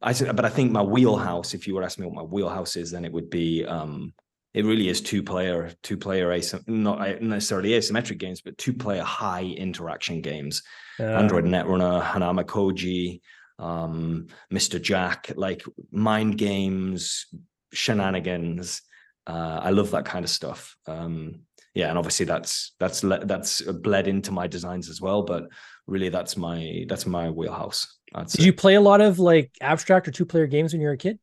I 0.00 0.12
but 0.12 0.44
I 0.44 0.50
think 0.50 0.70
my 0.70 0.82
wheelhouse, 0.82 1.52
if 1.52 1.66
you 1.66 1.74
were 1.74 1.82
asking 1.82 2.04
me 2.04 2.10
what 2.10 2.22
my 2.22 2.30
wheelhouse 2.30 2.76
is, 2.76 2.92
then 2.92 3.04
it 3.04 3.12
would 3.12 3.28
be 3.28 3.64
um, 3.64 4.14
it 4.52 4.64
really 4.64 4.88
is 4.88 5.00
two 5.00 5.22
player, 5.22 5.72
two 5.82 5.96
player 5.96 6.28
asym- 6.28 6.66
not 6.66 7.22
necessarily 7.22 7.70
asymmetric 7.70 8.18
games, 8.18 8.40
but 8.40 8.58
two 8.58 8.72
player 8.72 9.02
high 9.02 9.44
interaction 9.44 10.20
games. 10.20 10.62
Android 10.98 11.44
Netrunner, 11.44 12.02
Hanamikoji, 12.02 13.20
um, 13.58 14.26
Mr. 14.52 14.80
Jack, 14.80 15.30
like 15.36 15.64
mind 15.90 16.36
games, 16.36 17.26
shenanigans. 17.72 18.82
Uh, 19.26 19.60
I 19.62 19.70
love 19.70 19.92
that 19.92 20.04
kind 20.04 20.24
of 20.24 20.30
stuff. 20.30 20.76
Um, 20.86 21.42
yeah, 21.74 21.88
and 21.88 21.96
obviously 21.96 22.26
that's 22.26 22.72
that's 22.80 23.00
that's 23.00 23.62
bled 23.62 24.08
into 24.08 24.32
my 24.32 24.48
designs 24.48 24.88
as 24.88 25.00
well. 25.00 25.22
But 25.22 25.44
really, 25.86 26.08
that's 26.08 26.36
my 26.36 26.84
that's 26.88 27.06
my 27.06 27.30
wheelhouse. 27.30 27.98
Did 28.26 28.44
you 28.44 28.52
play 28.52 28.74
a 28.74 28.80
lot 28.80 29.00
of 29.00 29.20
like 29.20 29.52
abstract 29.60 30.08
or 30.08 30.10
two 30.10 30.26
player 30.26 30.48
games 30.48 30.72
when 30.72 30.80
you 30.80 30.88
were 30.88 30.94
a 30.94 30.98
kid? 30.98 31.20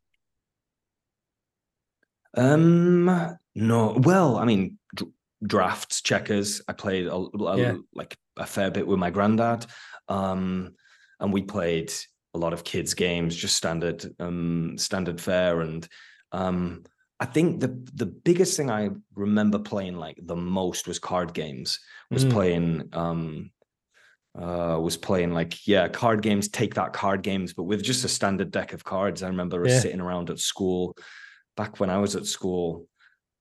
Um, 2.36 3.38
no. 3.56 3.94
Well, 3.98 4.38
I 4.38 4.46
mean, 4.46 4.78
d- 4.96 5.12
drafts, 5.46 6.02
checkers. 6.02 6.62
I 6.68 6.74
played 6.74 7.08
a, 7.08 7.16
a, 7.16 7.58
yeah. 7.58 7.76
like 7.94 8.18
a 8.38 8.46
fair 8.46 8.72
bit 8.72 8.88
with 8.88 9.00
my 9.00 9.10
granddad. 9.10 9.66
Um, 10.08 10.76
and 11.20 11.34
we 11.34 11.42
played 11.42 11.92
a 12.34 12.38
lot 12.38 12.54
of 12.54 12.64
kids 12.64 12.94
games, 12.94 13.36
just 13.36 13.56
standard 13.56 14.06
um 14.20 14.78
standard 14.78 15.20
fare 15.20 15.62
and 15.62 15.88
um 16.32 16.84
I 17.20 17.26
think 17.26 17.60
the 17.60 17.70
the 17.96 18.06
biggest 18.06 18.56
thing 18.56 18.70
I 18.70 18.90
remember 19.16 19.58
playing 19.58 19.96
like 19.96 20.20
the 20.22 20.36
most 20.36 20.88
was 20.88 21.00
card 21.00 21.34
games. 21.34 21.80
Was 22.12 22.26
mm. 22.26 22.32
playing 22.32 22.90
um 22.94 23.52
uh 24.38 24.78
was 24.80 24.98
playing 24.98 25.34
like 25.34 25.68
yeah 25.68 25.88
card 25.88 26.22
games 26.22 26.48
take 26.48 26.76
that 26.76 26.94
card 26.94 27.24
games 27.24 27.54
but 27.54 27.64
with 27.64 27.82
just 27.82 28.06
a 28.06 28.08
standard 28.08 28.52
deck 28.52 28.72
of 28.72 28.84
cards 28.84 29.24
i 29.24 29.28
remember 29.28 29.68
yeah. 29.68 29.80
sitting 29.80 30.00
around 30.00 30.30
at 30.30 30.38
school 30.38 30.96
back 31.58 31.80
when 31.80 31.90
i 31.90 31.98
was 31.98 32.16
at 32.16 32.26
school 32.26 32.88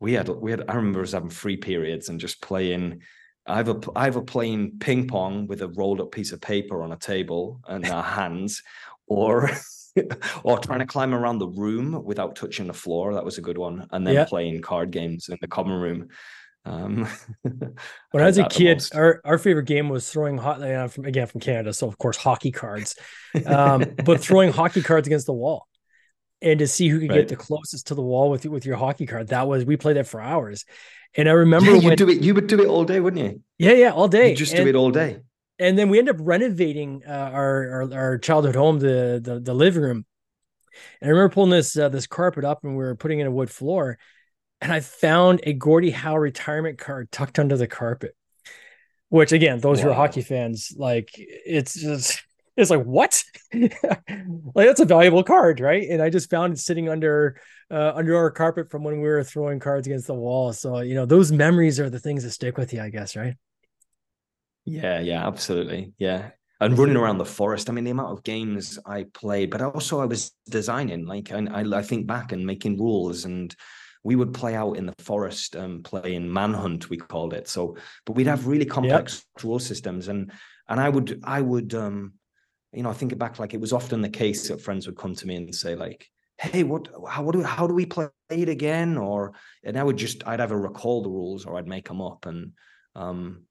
we 0.00 0.14
had 0.14 0.28
we 0.28 0.50
had 0.50 0.64
i 0.68 0.74
remember 0.74 1.02
us 1.02 1.12
having 1.12 1.30
free 1.30 1.56
periods 1.56 2.08
and 2.08 2.18
just 2.18 2.42
playing 2.42 3.00
either 3.46 3.78
either 3.94 4.20
playing 4.20 4.72
ping 4.80 5.06
pong 5.06 5.46
with 5.46 5.62
a 5.62 5.68
rolled 5.68 6.00
up 6.00 6.10
piece 6.10 6.32
of 6.32 6.40
paper 6.40 6.82
on 6.82 6.92
a 6.92 6.96
table 6.96 7.60
and 7.68 7.86
our 7.86 8.02
hands 8.18 8.62
or 9.06 9.50
or 10.44 10.58
trying 10.58 10.80
to 10.80 10.86
climb 10.86 11.14
around 11.14 11.38
the 11.38 11.48
room 11.48 12.04
without 12.04 12.36
touching 12.36 12.66
the 12.66 12.72
floor. 12.72 13.14
That 13.14 13.24
was 13.24 13.38
a 13.38 13.42
good 13.42 13.58
one. 13.58 13.86
And 13.92 14.06
then 14.06 14.14
yeah. 14.14 14.24
playing 14.24 14.62
card 14.62 14.90
games 14.90 15.28
in 15.28 15.38
the 15.40 15.48
common 15.48 15.78
room. 15.78 16.08
Um, 16.64 17.08
when 17.42 18.24
I 18.24 18.26
was 18.26 18.38
a 18.38 18.48
kid, 18.48 18.84
our, 18.92 19.20
our 19.24 19.38
favorite 19.38 19.66
game 19.66 19.88
was 19.88 20.10
throwing 20.10 20.36
hot 20.36 20.60
uh, 20.60 20.88
from 20.88 21.04
again 21.04 21.28
from 21.28 21.40
Canada, 21.40 21.72
so 21.72 21.86
of 21.86 21.96
course 21.96 22.16
hockey 22.16 22.50
cards, 22.50 22.96
um, 23.46 23.84
but 24.04 24.20
throwing 24.20 24.50
hockey 24.50 24.82
cards 24.82 25.06
against 25.06 25.26
the 25.26 25.32
wall, 25.32 25.68
and 26.46 26.58
to 26.60 26.66
see 26.66 26.88
who 26.88 27.00
could 27.00 27.10
right. 27.10 27.16
get 27.16 27.28
the 27.28 27.36
closest 27.36 27.88
to 27.88 27.94
the 27.94 28.02
wall 28.02 28.30
with 28.30 28.46
with 28.46 28.64
your 28.64 28.76
hockey 28.76 29.06
card. 29.06 29.28
That 29.28 29.46
was 29.46 29.64
we 29.64 29.76
played 29.76 29.96
that 29.96 30.06
for 30.06 30.20
hours, 30.20 30.64
and 31.16 31.28
I 31.28 31.32
remember 31.32 31.72
yeah, 31.72 31.90
you 31.90 31.96
do 31.96 32.08
it. 32.08 32.22
You 32.22 32.34
would 32.34 32.46
do 32.46 32.60
it 32.60 32.66
all 32.68 32.84
day, 32.84 33.00
wouldn't 33.00 33.22
you? 33.22 33.42
Yeah, 33.58 33.72
yeah, 33.72 33.90
all 33.92 34.08
day. 34.08 34.30
You 34.30 34.36
just 34.36 34.54
and, 34.54 34.64
do 34.64 34.68
it 34.68 34.74
all 34.74 34.90
day 34.90 35.20
and 35.58 35.78
then 35.78 35.88
we 35.88 35.98
end 35.98 36.08
up 36.08 36.16
renovating 36.18 37.02
uh, 37.06 37.30
our, 37.32 37.70
our, 37.70 37.94
our 37.94 38.18
childhood 38.18 38.54
home, 38.54 38.78
the, 38.78 39.20
the 39.22 39.40
the 39.40 39.54
living 39.54 39.82
room. 39.82 40.04
And 41.00 41.08
I 41.08 41.10
remember 41.10 41.32
pulling 41.32 41.50
this 41.50 41.76
uh, 41.76 41.88
this 41.88 42.06
carpet 42.06 42.44
up, 42.44 42.64
and 42.64 42.76
we 42.76 42.84
were 42.84 42.94
putting 42.94 43.20
in 43.20 43.26
a 43.26 43.30
wood 43.30 43.50
floor, 43.50 43.98
and 44.60 44.72
I 44.72 44.80
found 44.80 45.40
a 45.44 45.52
Gordie 45.52 45.90
Howe 45.90 46.16
retirement 46.16 46.78
card 46.78 47.10
tucked 47.10 47.38
under 47.38 47.56
the 47.56 47.66
carpet. 47.66 48.14
Which 49.08 49.32
again, 49.32 49.60
those 49.60 49.78
wow. 49.78 49.84
who 49.84 49.90
are 49.90 49.94
hockey 49.94 50.22
fans, 50.22 50.72
like 50.76 51.10
it's 51.14 51.74
just 51.74 52.22
it's 52.56 52.70
like 52.70 52.82
what? 52.82 53.22
Like 54.54 54.66
that's 54.66 54.80
a 54.80 54.84
valuable 54.84 55.22
card, 55.22 55.60
right? 55.60 55.88
And 55.88 56.02
I 56.02 56.10
just 56.10 56.30
found 56.30 56.54
it 56.54 56.58
sitting 56.58 56.88
under 56.88 57.40
uh, 57.70 57.92
under 57.94 58.16
our 58.16 58.30
carpet 58.30 58.70
from 58.70 58.84
when 58.84 59.00
we 59.00 59.08
were 59.08 59.24
throwing 59.24 59.58
cards 59.58 59.86
against 59.86 60.06
the 60.06 60.14
wall. 60.14 60.52
So 60.52 60.80
you 60.80 60.94
know, 60.94 61.06
those 61.06 61.32
memories 61.32 61.80
are 61.80 61.90
the 61.90 62.00
things 62.00 62.22
that 62.24 62.30
stick 62.30 62.56
with 62.56 62.72
you, 62.72 62.80
I 62.80 62.90
guess, 62.90 63.16
right? 63.16 63.34
Yeah, 64.66 65.00
yeah, 65.00 65.26
absolutely. 65.26 65.94
Yeah. 65.98 66.30
And 66.58 66.76
running 66.78 66.96
around 66.96 67.18
the 67.18 67.24
forest. 67.24 67.68
I 67.68 67.72
mean, 67.72 67.84
the 67.84 67.90
amount 67.90 68.16
of 68.16 68.24
games 68.24 68.78
I 68.86 69.04
played, 69.12 69.50
but 69.50 69.60
also 69.60 70.00
I 70.00 70.06
was 70.06 70.32
designing. 70.48 71.04
Like, 71.04 71.30
I, 71.30 71.46
I 71.50 71.82
think 71.82 72.06
back 72.06 72.32
and 72.32 72.46
making 72.46 72.78
rules, 72.78 73.26
and 73.26 73.54
we 74.02 74.16
would 74.16 74.32
play 74.32 74.54
out 74.54 74.72
in 74.78 74.86
the 74.86 74.94
forest, 74.98 75.54
and 75.54 75.64
um, 75.64 75.82
playing 75.82 76.32
manhunt. 76.32 76.88
We 76.88 76.96
called 76.96 77.34
it. 77.34 77.46
So, 77.46 77.76
but 78.06 78.14
we'd 78.14 78.26
have 78.26 78.46
really 78.46 78.64
complex 78.64 79.22
yep. 79.36 79.44
rule 79.44 79.58
systems, 79.58 80.08
and 80.08 80.32
and 80.66 80.80
I 80.80 80.88
would 80.88 81.20
I 81.24 81.42
would 81.42 81.74
um 81.74 82.14
you 82.76 82.82
know, 82.82 82.90
I 82.90 82.92
think 82.92 83.16
back 83.16 83.38
like 83.38 83.54
it 83.54 83.60
was 83.60 83.72
often 83.72 84.02
the 84.02 84.08
case 84.10 84.48
that 84.48 84.60
friends 84.60 84.86
would 84.86 84.98
come 84.98 85.14
to 85.14 85.26
me 85.26 85.36
and 85.36 85.54
say 85.54 85.74
like, 85.74 86.06
"Hey, 86.36 86.62
what? 86.62 86.88
How 87.08 87.22
what 87.22 87.32
do 87.32 87.42
how 87.42 87.66
do 87.66 87.74
we 87.74 87.86
play 87.86 88.08
it 88.28 88.50
again?" 88.50 88.98
Or 88.98 89.32
and 89.64 89.78
I 89.78 89.82
would 89.82 89.96
just 89.96 90.26
I'd 90.28 90.42
either 90.42 90.58
recall 90.58 91.02
the 91.02 91.08
rules 91.08 91.46
or 91.46 91.56
I'd 91.56 91.66
make 91.66 91.88
them 91.88 92.02
up, 92.02 92.26
and 92.26 92.52
um, 92.94 93.44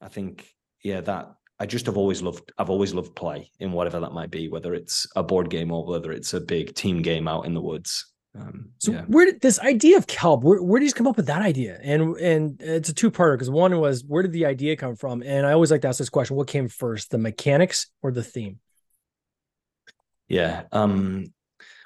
I 0.00 0.06
think 0.08 0.48
yeah 0.84 1.00
that 1.00 1.34
I 1.58 1.66
just 1.66 1.86
have 1.86 1.96
always 1.96 2.22
loved 2.22 2.52
I've 2.58 2.70
always 2.70 2.94
loved 2.94 3.16
play 3.16 3.50
in 3.58 3.72
whatever 3.72 3.98
that 3.98 4.12
might 4.12 4.30
be, 4.30 4.48
whether 4.48 4.72
it's 4.72 5.04
a 5.16 5.22
board 5.24 5.50
game 5.50 5.72
or 5.72 5.84
whether 5.84 6.12
it's 6.12 6.32
a 6.32 6.40
big 6.40 6.74
team 6.76 7.02
game 7.02 7.26
out 7.26 7.46
in 7.46 7.54
the 7.54 7.60
woods. 7.60 8.06
Um, 8.38 8.70
so 8.78 8.92
yeah. 8.92 9.02
where 9.08 9.26
did 9.26 9.40
this 9.40 9.58
idea 9.58 9.96
of 9.96 10.06
kelp? 10.06 10.44
Where, 10.44 10.62
where 10.62 10.78
did 10.78 10.86
you 10.86 10.92
come 10.92 11.08
up 11.08 11.16
with 11.16 11.26
that 11.26 11.42
idea? 11.42 11.78
And 11.82 12.16
and 12.16 12.60
it's 12.60 12.88
a 12.88 12.94
two 12.94 13.10
parter 13.10 13.34
because 13.34 13.50
one 13.50 13.78
was 13.80 14.04
where 14.04 14.22
did 14.22 14.32
the 14.32 14.46
idea 14.46 14.76
come 14.76 14.94
from? 14.94 15.22
And 15.22 15.46
I 15.46 15.52
always 15.52 15.70
like 15.70 15.82
to 15.82 15.88
ask 15.88 15.98
this 15.98 16.08
question: 16.08 16.36
What 16.36 16.46
came 16.46 16.68
first, 16.68 17.10
the 17.10 17.18
mechanics 17.18 17.88
or 18.02 18.12
the 18.12 18.22
theme? 18.22 18.60
Yeah. 20.28 20.62
Um, 20.70 21.32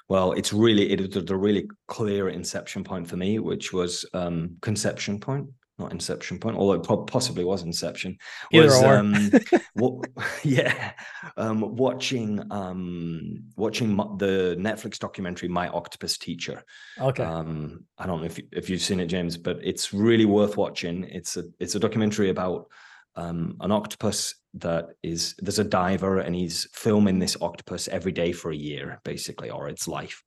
well, 0.07 0.33
it's 0.33 0.53
really 0.53 0.91
it 0.91 1.15
was 1.15 1.29
a 1.29 1.35
really 1.35 1.67
clear 1.87 2.29
inception 2.29 2.83
point 2.83 3.07
for 3.07 3.17
me, 3.17 3.39
which 3.39 3.73
was 3.73 4.05
um, 4.13 4.57
conception 4.61 5.19
point 5.19 5.49
not 5.77 5.91
Inception 5.91 6.39
Point, 6.39 6.57
although 6.57 6.81
it 6.81 7.07
possibly 7.07 7.43
was 7.43 7.63
Inception. 7.63 8.17
Was 8.53 8.81
um, 8.81 9.31
what, 9.73 10.07
yeah, 10.43 10.93
um, 11.37 11.75
watching 11.75 12.41
um, 12.51 13.43
watching 13.55 13.95
the 14.17 14.55
Netflix 14.59 14.97
documentary 14.99 15.49
My 15.49 15.67
Octopus 15.69 16.17
Teacher. 16.17 16.63
Okay. 16.99 17.23
Um, 17.23 17.85
I 17.97 18.07
don't 18.07 18.21
know 18.21 18.25
if 18.25 18.39
if 18.51 18.69
you've 18.69 18.81
seen 18.81 18.99
it, 18.99 19.07
James, 19.07 19.37
but 19.37 19.59
it's 19.61 19.93
really 19.93 20.25
worth 20.25 20.57
watching. 20.57 21.03
It's 21.05 21.37
a 21.37 21.43
it's 21.59 21.75
a 21.75 21.79
documentary 21.79 22.29
about 22.29 22.67
um, 23.15 23.57
an 23.59 23.71
octopus 23.71 24.35
that 24.55 24.87
is 25.03 25.35
there's 25.39 25.59
a 25.59 25.63
diver 25.63 26.19
and 26.19 26.35
he's 26.35 26.67
filming 26.73 27.19
this 27.19 27.37
octopus 27.41 27.87
every 27.89 28.11
day 28.11 28.31
for 28.31 28.51
a 28.51 28.55
year, 28.55 29.01
basically, 29.03 29.49
or 29.49 29.67
its 29.67 29.87
life. 29.87 30.23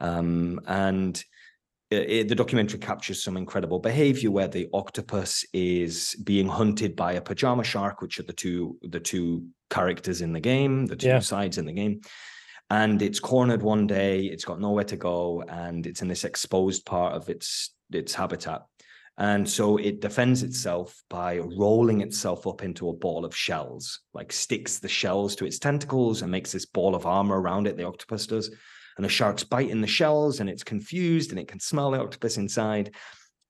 Um, 0.00 0.60
and 0.66 1.22
Uh, 1.94 2.04
it, 2.06 2.28
the 2.28 2.34
documentary 2.34 2.78
captures 2.78 3.22
some 3.22 3.36
incredible 3.36 3.78
behavior 3.78 4.30
where 4.30 4.48
the 4.48 4.68
octopus 4.72 5.44
is 5.52 6.16
being 6.24 6.48
hunted 6.48 6.96
by 6.96 7.12
a 7.12 7.20
pajama 7.20 7.64
shark, 7.64 8.00
which 8.00 8.18
are 8.18 8.24
the 8.24 8.32
two 8.32 8.76
the 8.82 9.00
two 9.00 9.46
characters 9.70 10.20
in 10.20 10.32
the 10.32 10.40
game, 10.40 10.86
the 10.86 10.96
two 10.96 11.08
yeah. 11.08 11.18
sides 11.20 11.58
in 11.58 11.66
the 11.66 11.72
game. 11.72 12.00
And 12.70 13.02
it's 13.02 13.20
cornered 13.20 13.62
one 13.62 13.86
day, 13.86 14.24
it's 14.24 14.44
got 14.44 14.60
nowhere 14.60 14.84
to 14.84 14.96
go, 14.96 15.42
and 15.48 15.86
it's 15.86 16.02
in 16.02 16.08
this 16.08 16.24
exposed 16.24 16.84
part 16.84 17.14
of 17.14 17.28
its 17.28 17.74
its 17.90 18.14
habitat. 18.14 18.62
And 19.16 19.48
so 19.48 19.76
it 19.76 20.00
defends 20.00 20.42
itself 20.42 21.04
by 21.08 21.38
rolling 21.38 22.00
itself 22.00 22.48
up 22.48 22.64
into 22.64 22.88
a 22.88 22.92
ball 22.92 23.24
of 23.24 23.36
shells, 23.36 24.00
like 24.12 24.32
sticks 24.32 24.80
the 24.80 24.88
shells 24.88 25.36
to 25.36 25.46
its 25.46 25.60
tentacles 25.60 26.22
and 26.22 26.32
makes 26.32 26.50
this 26.50 26.66
ball 26.66 26.96
of 26.96 27.06
armor 27.06 27.40
around 27.40 27.68
it, 27.68 27.76
the 27.76 27.86
octopus 27.86 28.26
does 28.26 28.50
and 28.96 29.04
the 29.04 29.08
shark's 29.08 29.44
biting 29.44 29.80
the 29.80 29.86
shells 29.86 30.40
and 30.40 30.48
it's 30.48 30.64
confused 30.64 31.30
and 31.30 31.38
it 31.38 31.48
can 31.48 31.60
smell 31.60 31.90
the 31.90 32.00
octopus 32.00 32.36
inside. 32.36 32.94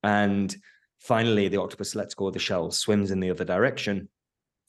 And 0.03 0.55
finally, 1.01 1.49
the 1.49 1.61
octopus 1.61 1.95
lets 1.95 2.15
go 2.15 2.29
of 2.29 2.33
the 2.33 2.39
shell, 2.39 2.71
swims 2.71 3.11
in 3.11 3.21
the 3.21 3.31
other 3.31 3.45
direction. 3.45 4.09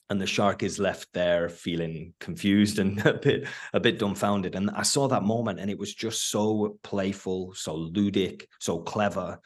And 0.09 0.21
the 0.21 0.27
shark 0.27 0.61
is 0.61 0.77
left 0.77 1.07
there 1.13 1.49
feeling 1.49 2.13
confused 2.19 2.77
and 2.77 2.99
a 3.05 3.13
bit 3.13 3.47
a 3.73 3.79
bit 3.79 3.97
dumbfounded. 3.97 4.55
And 4.55 4.69
I 4.71 4.83
saw 4.83 5.07
that 5.07 5.23
moment 5.23 5.59
and 5.59 5.71
it 5.71 5.79
was 5.79 5.93
just 5.93 6.29
so 6.29 6.77
playful, 6.83 7.53
so 7.55 7.75
ludic, 7.75 8.45
so 8.59 8.79
clever. 8.79 9.39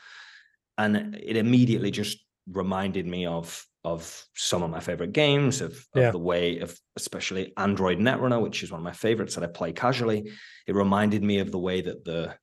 And 0.78 1.16
it 1.16 1.38
immediately 1.38 1.92
just 1.92 2.26
reminded 2.48 3.06
me 3.06 3.26
of 3.26 3.66
of 3.84 4.26
some 4.36 4.62
of 4.62 4.70
my 4.70 4.80
favorite 4.80 5.14
games, 5.14 5.62
of, 5.62 5.72
of 5.72 6.02
yeah. 6.02 6.12
the 6.12 6.20
way 6.20 6.60
of 6.60 6.78
especially 6.98 7.54
Android 7.58 8.00
Netrunner, 8.00 8.42
which 8.42 8.62
is 8.64 8.72
one 8.72 8.80
of 8.80 8.84
my 8.84 8.92
favorites 8.92 9.36
that 9.36 9.44
I 9.44 9.48
play 9.48 9.72
casually. 9.72 10.32
It 10.68 10.76
reminded 10.76 11.24
me 11.24 11.40
of 11.40 11.52
the 11.52 11.60
way 11.60 11.82
that 11.82 12.04
the 12.04 12.36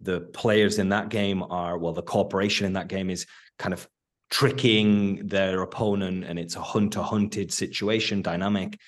the 0.00 0.20
players 0.20 0.78
in 0.78 0.90
that 0.90 1.08
game 1.08 1.42
are, 1.42 1.78
well, 1.78 1.94
the 1.94 2.02
corporation 2.02 2.66
in 2.66 2.74
that 2.74 2.88
game 2.88 3.08
is 3.08 3.26
kind 3.58 3.72
of 3.72 3.88
tricking 4.30 5.26
their 5.26 5.62
opponent, 5.62 6.24
and 6.24 6.38
it's 6.38 6.56
a 6.56 6.60
hunter 6.60 7.00
hunted 7.00 7.52
situation 7.52 8.20
dynamic. 8.20 8.78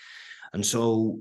And 0.53 0.65
so, 0.65 1.21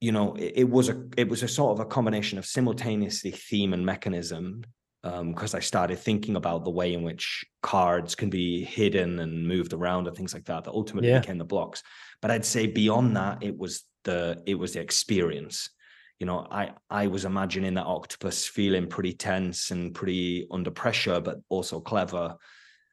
you 0.00 0.10
know, 0.10 0.34
it, 0.34 0.52
it 0.56 0.70
was 0.70 0.88
a 0.88 1.04
it 1.16 1.28
was 1.28 1.42
a 1.42 1.48
sort 1.48 1.72
of 1.72 1.80
a 1.80 1.88
combination 1.88 2.38
of 2.38 2.46
simultaneously 2.46 3.30
theme 3.30 3.72
and 3.72 3.86
mechanism 3.86 4.64
because 5.02 5.54
um, 5.54 5.58
I 5.58 5.60
started 5.60 5.98
thinking 5.98 6.36
about 6.36 6.64
the 6.64 6.70
way 6.70 6.92
in 6.92 7.02
which 7.02 7.44
cards 7.62 8.14
can 8.14 8.28
be 8.28 8.64
hidden 8.64 9.18
and 9.20 9.46
moved 9.48 9.72
around 9.72 10.06
and 10.06 10.16
things 10.16 10.34
like 10.34 10.44
that. 10.44 10.64
That 10.64 10.72
ultimately 10.72 11.08
yeah. 11.08 11.20
became 11.20 11.38
the 11.38 11.44
blocks. 11.44 11.82
But 12.20 12.30
I'd 12.30 12.44
say 12.44 12.66
beyond 12.66 13.16
that, 13.16 13.42
it 13.42 13.56
was 13.56 13.84
the 14.04 14.42
it 14.46 14.54
was 14.54 14.74
the 14.74 14.80
experience. 14.80 15.70
You 16.18 16.26
know, 16.26 16.46
I 16.50 16.72
I 16.90 17.06
was 17.06 17.24
imagining 17.24 17.74
that 17.74 17.86
octopus 17.86 18.46
feeling 18.46 18.88
pretty 18.88 19.14
tense 19.14 19.70
and 19.70 19.94
pretty 19.94 20.46
under 20.50 20.70
pressure, 20.70 21.20
but 21.20 21.38
also 21.48 21.80
clever. 21.80 22.36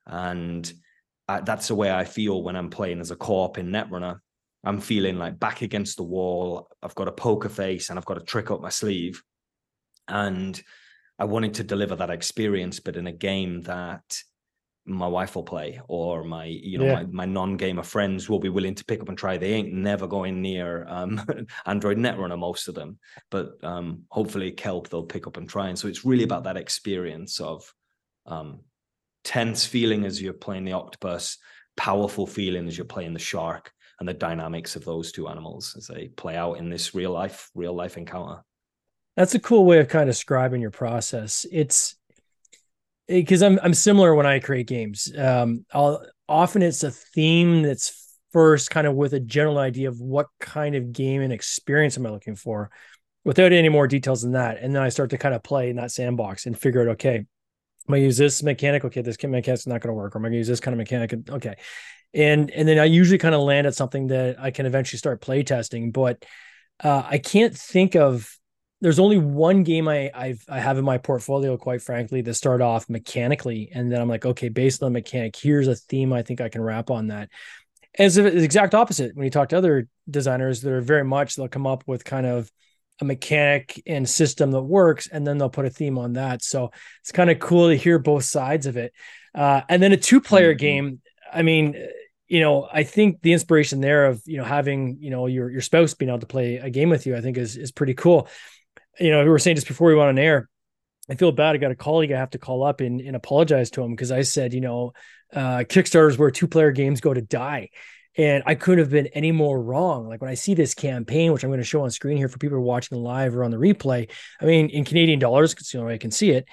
And 0.06 0.72
I, 1.28 1.42
that's 1.42 1.68
the 1.68 1.76
way 1.76 1.92
I 1.92 2.06
feel 2.06 2.42
when 2.42 2.56
I'm 2.56 2.70
playing 2.70 3.02
as 3.02 3.12
a 3.12 3.18
corp 3.18 3.58
in 3.58 3.68
Netrunner. 3.68 4.20
I'm 4.64 4.80
feeling 4.80 5.18
like 5.18 5.40
back 5.40 5.62
against 5.62 5.98
the 5.98 6.04
wall. 6.04 6.70
I've 6.82 6.96
got 6.96 7.10
a 7.10 7.12
poker 7.12 7.50
face 7.50 7.90
and 7.90 8.00
I've 8.00 8.06
got 8.06 8.18
a 8.18 8.26
trick 8.26 8.50
up 8.50 8.62
my 8.62 8.70
sleeve. 8.70 9.22
And 10.08 10.62
I 11.20 11.26
wanted 11.26 11.56
to 11.56 11.64
deliver 11.64 11.96
that 11.96 12.10
experience, 12.10 12.80
but 12.80 12.96
in 12.96 13.08
a 13.08 13.12
game 13.12 13.62
that 13.64 14.04
my 14.88 15.08
wife 15.08 15.36
will 15.36 15.44
play 15.44 15.82
or 15.90 16.24
my 16.24 16.46
you 16.46 16.78
know 16.78 16.86
yeah. 16.86 16.96
my, 16.96 17.04
my 17.04 17.26
non-gamer 17.26 17.84
friends 17.84 18.30
will 18.30 18.40
be 18.40 18.48
willing 18.48 18.74
to 18.74 18.86
pick 18.86 19.02
up 19.02 19.10
and 19.10 19.18
try. 19.18 19.38
They 19.38 19.52
ain't 19.54 19.74
never 19.74 20.08
going 20.08 20.42
near 20.42 20.86
um, 20.88 21.22
android 21.66 21.98
netrunner 21.98 22.40
most 22.40 22.70
of 22.70 22.76
them 22.76 22.98
but 23.30 23.62
um, 23.64 24.04
hopefully 24.10 24.52
kelp 24.52 24.88
they'll 24.90 25.04
pick 25.04 25.28
up 25.28 25.36
and 25.38 25.48
try. 25.48 25.68
And 25.68 25.78
so 25.78 25.90
it's 25.90 26.06
really 26.06 26.24
about 26.24 26.46
that 26.46 26.56
experience 26.56 27.42
of 27.42 27.72
um, 28.26 28.62
tense 29.26 29.66
feeling 29.66 30.06
as 30.06 30.22
you're 30.22 30.34
playing 30.34 30.64
the 30.64 30.72
octopus 30.72 31.38
powerful 31.76 32.26
feeling 32.26 32.68
as 32.68 32.78
you're 32.78 32.86
playing 32.86 33.14
the 33.14 33.20
shark 33.20 33.72
and 34.00 34.08
the 34.08 34.14
dynamics 34.14 34.76
of 34.76 34.86
those 34.86 35.12
two 35.12 35.28
animals 35.28 35.76
as 35.78 35.88
they 35.88 36.08
play 36.16 36.38
out 36.38 36.54
in 36.54 36.70
this 36.70 36.96
real 36.96 37.12
life 37.12 37.50
real 37.56 37.74
life 37.74 37.98
encounter 37.98 38.42
that's 39.18 39.34
a 39.34 39.40
cool 39.40 39.66
way 39.66 39.80
of 39.80 39.90
kind 39.90 40.04
of 40.08 40.16
describing 40.16 40.62
your 40.62 40.72
process. 40.72 41.46
It's 41.52 41.96
because 43.08 43.42
I'm 43.42 43.60
I'm 43.64 43.74
similar 43.74 44.14
when 44.14 44.28
I 44.28 44.40
create 44.40 44.68
games. 44.68 45.12
Um, 45.18 45.66
I'll 45.74 46.06
often 46.30 46.62
it's 46.62 46.84
a 46.84 46.92
theme 46.92 47.64
that's 47.64 48.16
first 48.32 48.70
kind 48.70 48.86
of 48.86 48.94
with 48.94 49.14
a 49.14 49.20
general 49.20 49.58
idea 49.58 49.90
of 49.90 50.00
what 50.00 50.28
kind 50.40 50.76
of 50.76 50.92
game 50.94 51.22
and 51.22 51.34
experience 51.34 51.98
am 51.98 52.06
I 52.06 52.12
looking 52.12 52.36
for, 52.36 52.70
without 53.26 53.52
any 53.52 53.70
more 53.70 53.88
details 53.88 54.22
than 54.22 54.34
that. 54.34 54.60
And 54.62 54.76
then 54.76 54.84
I 54.84 54.90
start 54.90 55.10
to 55.10 55.18
kind 55.18 55.34
of 55.34 55.42
play 55.42 55.72
in 55.72 55.78
that 55.78 55.92
sandbox 55.92 56.46
and 56.46 56.58
figure 56.58 56.82
out, 56.82 56.90
okay, 56.90 57.16
I'm 57.16 57.26
gonna 57.90 58.04
use 58.04 58.18
this 58.18 58.44
mechanic. 58.44 58.86
Okay, 58.86 59.02
this 59.02 59.18
mechanic's 59.24 59.66
not 59.66 59.82
gonna 59.82 59.96
work. 59.96 60.16
Or 60.16 60.20
am 60.20 60.26
I 60.26 60.28
gonna 60.28 60.38
use 60.38 60.48
this 60.48 60.60
kind 60.60 60.74
of 60.74 60.78
mechanic? 60.78 61.16
Okay, 61.28 61.56
and 62.14 62.52
and 62.52 62.68
then 62.68 62.78
I 62.78 62.86
usually 62.86 63.18
kind 63.18 63.34
of 63.34 63.42
land 63.42 63.66
at 63.66 63.74
something 63.74 64.08
that 64.08 64.40
I 64.40 64.52
can 64.52 64.68
eventually 64.68 65.00
start 65.00 65.22
play 65.22 65.42
testing. 65.42 65.90
But 65.90 66.24
uh, 66.84 67.02
I 67.04 67.18
can't 67.18 67.58
think 67.58 67.96
of 67.96 68.32
there's 68.82 69.00
only 69.00 69.18
one 69.18 69.64
game 69.64 69.88
I 69.88 70.12
I've, 70.14 70.44
I 70.48 70.60
have 70.60 70.78
in 70.78 70.86
my 70.86 70.98
portfolio, 70.98 71.58
quite 71.58 71.82
frankly, 71.82 72.22
that 72.22 72.34
start 72.36 72.62
off 72.62 72.90
mechanically, 72.90 73.72
and 73.74 73.92
then 73.92 74.00
I'm 74.00 74.10
like, 74.10 74.26
okay, 74.26 74.50
based 74.50 74.84
on 74.84 74.92
the 74.92 75.00
mechanic, 75.00 75.36
here's 75.36 75.68
a 75.68 75.76
theme 75.76 76.14
I 76.14 76.22
think 76.22 76.42
I 76.42 76.50
can 76.50 76.62
wrap 76.62 76.92
on 76.92 77.08
that. 77.08 77.30
As 77.98 78.16
the 78.16 78.26
exact 78.26 78.76
opposite, 78.76 79.16
when 79.16 79.26
you 79.26 79.32
talk 79.32 79.50
to 79.50 79.58
other 79.58 79.88
designers, 80.10 80.62
that 80.62 80.72
are 80.72 80.82
very 80.82 81.04
much 81.04 81.36
they'll 81.36 81.48
come 81.48 81.66
up 81.66 81.84
with 81.88 82.06
kind 82.06 82.28
of 82.28 82.52
a 83.02 83.06
mechanic 83.06 83.82
and 83.88 84.08
system 84.08 84.52
that 84.52 84.62
works, 84.62 85.08
and 85.08 85.26
then 85.26 85.40
they'll 85.40 85.50
put 85.50 85.66
a 85.66 85.72
theme 85.72 85.98
on 85.98 86.14
that. 86.14 86.44
So 86.44 86.72
it's 87.02 87.12
kind 87.12 87.32
of 87.32 87.40
cool 87.40 87.70
to 87.70 87.76
hear 87.76 87.98
both 87.98 88.26
sides 88.26 88.68
of 88.68 88.78
it. 88.78 88.94
Uh, 89.34 89.62
and 89.70 89.82
then 89.82 89.92
a 89.92 89.98
two-player 89.98 90.54
mm-hmm. 90.54 90.60
game. 90.60 91.02
I 91.34 91.42
mean, 91.42 91.76
you 92.28 92.42
know, 92.42 92.68
I 92.72 92.84
think 92.84 93.22
the 93.22 93.34
inspiration 93.34 93.82
there 93.82 94.06
of 94.06 94.22
you 94.26 94.38
know 94.38 94.44
having 94.44 94.98
you 95.00 95.10
know 95.10 95.26
your 95.26 95.50
your 95.50 95.62
spouse 95.62 95.96
being 95.96 96.10
able 96.10 96.20
to 96.20 96.28
play 96.28 96.58
a 96.58 96.70
game 96.70 96.90
with 96.90 97.08
you, 97.08 97.16
I 97.16 97.22
think 97.22 97.38
is 97.38 97.58
is 97.58 97.72
pretty 97.72 97.96
cool 97.96 98.28
you 99.00 99.12
know, 99.12 99.24
we 99.24 99.30
were 99.30 99.40
saying 99.40 99.56
just 99.56 99.68
before 99.68 99.90
we 99.90 99.96
went 99.96 100.10
on 100.10 100.20
air, 100.20 100.50
I 101.10 101.16
feel 101.16 101.32
bad. 101.32 101.56
I 101.56 101.58
got 101.58 101.72
a 101.72 101.76
colleague 101.76 102.12
I 102.12 102.18
have 102.18 102.32
to 102.32 102.38
call 102.38 102.64
up 102.64 102.82
and, 102.82 103.00
and 103.00 103.16
apologize 103.16 103.72
to 103.72 103.84
him 103.84 103.92
because 103.92 104.12
I 104.12 104.24
said, 104.24 104.54
you 104.54 104.62
know, 104.62 104.94
uh, 105.34 105.60
Kickstarters 105.60 106.18
where 106.18 106.32
two 106.32 106.48
player 106.48 106.72
games 106.72 107.02
go 107.02 107.14
to 107.14 107.22
die. 107.22 107.70
And 108.18 108.42
I 108.48 108.56
couldn't 108.56 108.80
have 108.80 108.90
been 108.90 109.08
any 109.08 109.32
more 109.32 109.62
wrong. 109.62 110.08
Like 110.08 110.22
when 110.22 110.32
I 110.32 110.34
see 110.34 110.56
this 110.56 110.74
campaign, 110.74 111.32
which 111.32 111.44
I'm 111.44 111.52
going 111.52 111.60
to 111.60 111.66
show 111.66 111.84
on 111.84 111.92
screen 111.92 112.18
here 112.18 112.28
for 112.28 112.40
people 112.40 112.60
watching 112.60 112.98
live 112.98 113.36
or 113.36 113.44
on 113.44 113.52
the 113.52 113.58
replay, 113.58 114.10
I 114.42 114.46
mean, 114.46 114.70
in 114.70 114.86
Canadian 114.86 115.20
dollars, 115.20 115.54
because 115.54 115.72
you 115.72 115.80
know 115.80 115.88
I 115.88 116.00
can 116.00 116.10
see 116.10 116.32
it, 116.32 116.46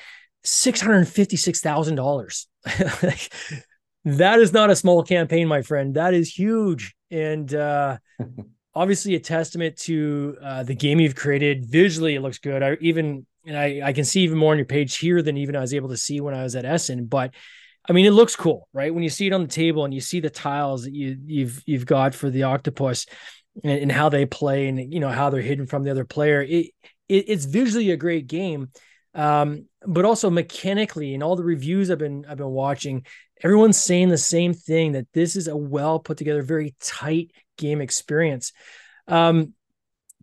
six 0.42 0.82
hundred 0.82 1.08
fifty-six 1.08 1.62
thousand 1.62 1.94
dollars. 1.94 2.46
That 4.04 4.38
is 4.40 4.52
not 4.52 4.70
a 4.70 4.76
small 4.76 5.02
campaign, 5.02 5.48
my 5.48 5.62
friend. 5.62 5.94
That 5.94 6.12
is 6.12 6.28
huge. 6.30 6.94
And 7.10 7.52
uh, 7.54 7.98
obviously 8.74 9.14
a 9.14 9.20
testament 9.20 9.76
to 9.76 10.36
uh, 10.42 10.62
the 10.62 10.74
game 10.74 11.00
you've 11.00 11.14
created. 11.14 11.66
Visually, 11.66 12.14
it 12.14 12.20
looks 12.20 12.38
good. 12.38 12.62
I 12.62 12.76
even 12.80 13.26
and 13.46 13.56
I, 13.56 13.82
I 13.84 13.92
can 13.92 14.04
see 14.04 14.22
even 14.22 14.38
more 14.38 14.52
on 14.52 14.58
your 14.58 14.66
page 14.66 14.96
here 14.96 15.22
than 15.22 15.36
even 15.36 15.56
I 15.56 15.60
was 15.60 15.74
able 15.74 15.90
to 15.90 15.96
see 15.96 16.20
when 16.20 16.34
I 16.34 16.42
was 16.42 16.56
at 16.56 16.64
Essen. 16.64 17.06
But 17.06 17.34
I 17.88 17.92
mean, 17.92 18.06
it 18.06 18.12
looks 18.12 18.36
cool, 18.36 18.68
right? 18.72 18.92
When 18.92 19.02
you 19.02 19.10
see 19.10 19.26
it 19.26 19.32
on 19.32 19.42
the 19.42 19.48
table 19.48 19.84
and 19.84 19.92
you 19.92 20.00
see 20.00 20.20
the 20.20 20.30
tiles 20.30 20.84
that 20.84 20.94
you 20.94 21.18
you've 21.26 21.62
you've 21.66 21.86
got 21.86 22.14
for 22.14 22.30
the 22.30 22.44
octopus, 22.44 23.06
and, 23.62 23.82
and, 23.82 23.92
how 23.92 24.08
they 24.08 24.26
play 24.26 24.68
and 24.68 24.92
you 24.92 25.00
know 25.00 25.10
how 25.10 25.30
they're 25.30 25.42
hidden 25.42 25.66
from 25.66 25.84
the 25.84 25.90
other 25.90 26.04
player. 26.04 26.42
It, 26.42 26.70
it 27.08 27.24
it's 27.28 27.44
visually 27.44 27.90
a 27.90 27.96
great 27.96 28.26
game, 28.26 28.70
um, 29.14 29.66
but 29.86 30.04
also 30.04 30.30
mechanically 30.30 31.14
and 31.14 31.22
all 31.22 31.36
the 31.36 31.44
reviews 31.44 31.90
I've 31.90 31.98
been 31.98 32.24
I've 32.28 32.38
been 32.38 32.46
watching, 32.50 33.04
everyone's 33.42 33.76
saying 33.76 34.08
the 34.08 34.18
same 34.18 34.54
thing 34.54 34.92
that 34.92 35.06
this 35.12 35.36
is 35.36 35.48
a 35.48 35.56
well 35.56 35.98
put 35.98 36.16
together, 36.16 36.42
very 36.42 36.74
tight 36.80 37.30
game 37.56 37.80
experience. 37.80 38.52
Um, 39.08 39.54